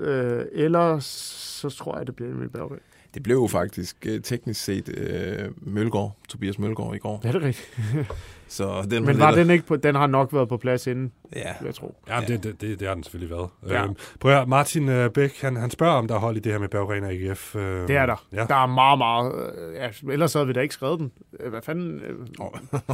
[0.00, 2.78] øh, eller så tror jeg, det bliver Emil Berggren.
[3.14, 7.20] Det blev jo faktisk øh, teknisk set øh, Mølgaard, Tobias Mølgaard i går.
[7.24, 7.70] Ja, det er rigtigt.
[8.48, 11.12] Så den Men lidt- var den ikke på, den har nok været på plads inden,
[11.36, 11.52] Ja.
[11.64, 11.94] jeg tro.
[12.08, 13.48] Ja, det, det, det, det har den selvfølgelig været.
[13.68, 13.84] Ja.
[13.84, 16.40] Øhm, prøv at høre, Martin øh, Bæk, han, han spørger, om der er hold i
[16.40, 17.56] det her med Berggren og AGF.
[17.56, 18.26] Øh, Det er der.
[18.32, 18.44] Ja.
[18.48, 19.32] Der er meget, meget...
[19.58, 21.12] øh, Ja, ellers havde vi da ikke skrevet den.
[21.40, 22.00] Øh, Hvad fanden?
[22.00, 22.44] øh, Ro-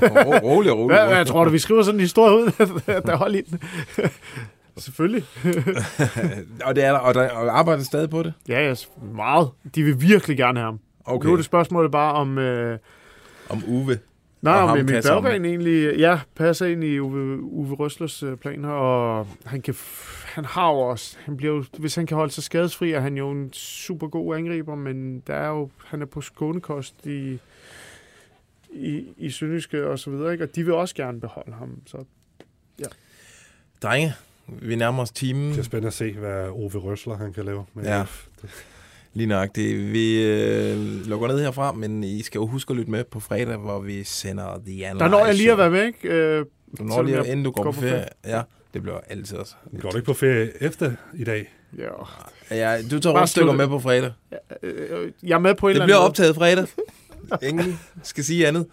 [0.02, 1.06] rolig, rolig, rolig.
[1.06, 2.46] hvad tror du, vi skriver sådan en historie ud,
[2.86, 3.60] at der er hold i den?
[4.78, 5.24] Selvfølgelig.
[6.66, 8.32] og det er der, og der og arbejder stadig på det.
[8.48, 8.74] ja, ja,
[9.14, 9.50] meget.
[9.74, 10.80] De vil virkelig gerne have ham.
[11.04, 11.26] Okay.
[11.26, 12.38] Nu er det spørgsmålet bare om...
[12.38, 12.78] Øh,
[13.48, 13.98] Om Uwe.
[14.42, 18.68] Nej, om Emil om- Berggren egentlig ja, passer ind i Uwe, Uwe Røslers øh, planer,
[18.68, 19.74] og han, kan,
[20.24, 23.16] han har jo også, han bliver jo, hvis han kan holde sig skadesfri, er han
[23.16, 27.38] jo en super god angriber, men der er jo, han er på skånekost i,
[28.70, 30.44] i, i Sønderjyske og så videre, ikke?
[30.44, 31.70] og de vil også gerne beholde ham.
[31.86, 32.04] Så,
[32.80, 32.84] ja.
[33.82, 34.14] Drenge,
[34.48, 35.50] vi nærmer os timen.
[35.52, 37.64] Det er spændende at se, hvad Ove Røsler han kan lave.
[37.74, 38.00] Med Ja.
[38.00, 38.26] AGF.
[39.14, 39.92] Lige nøjagtigt.
[39.92, 43.56] Vi øh, lukker ned herfra, men I skal jo huske at lytte med på fredag,
[43.56, 45.04] hvor vi sender The Analyze.
[45.04, 46.08] Der når jeg lige at være med, ikke?
[46.08, 46.44] Øh,
[46.78, 48.04] Du når lige, inden du går, på ferie.
[48.26, 48.42] Ja,
[48.74, 49.54] det bliver altid også.
[49.80, 51.52] Går du ikke på ferie efter i dag?
[51.78, 51.84] Ja.
[52.50, 54.12] Ja, du tager rundstykker med på fredag.
[54.62, 56.66] Øh, jeg er med på en Det eller bliver anden optaget fredag.
[57.48, 58.66] Ingen skal sige andet.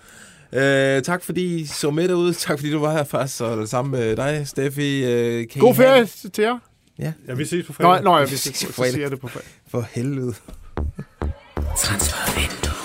[0.56, 2.34] Uh, tak fordi I så med derude.
[2.46, 5.04] Tak fordi du var her først, og sammen med dig, Steffi.
[5.42, 6.60] I God ferie have- til jer.
[7.00, 7.14] Ja.
[7.28, 8.04] Ja, vi ses på fredag.
[8.04, 8.92] nå, jeg Vi ses på fredag.
[8.94, 9.48] siger jeg det på fredag.
[9.72, 10.34] For helvede.
[11.78, 12.85] Transfervindue.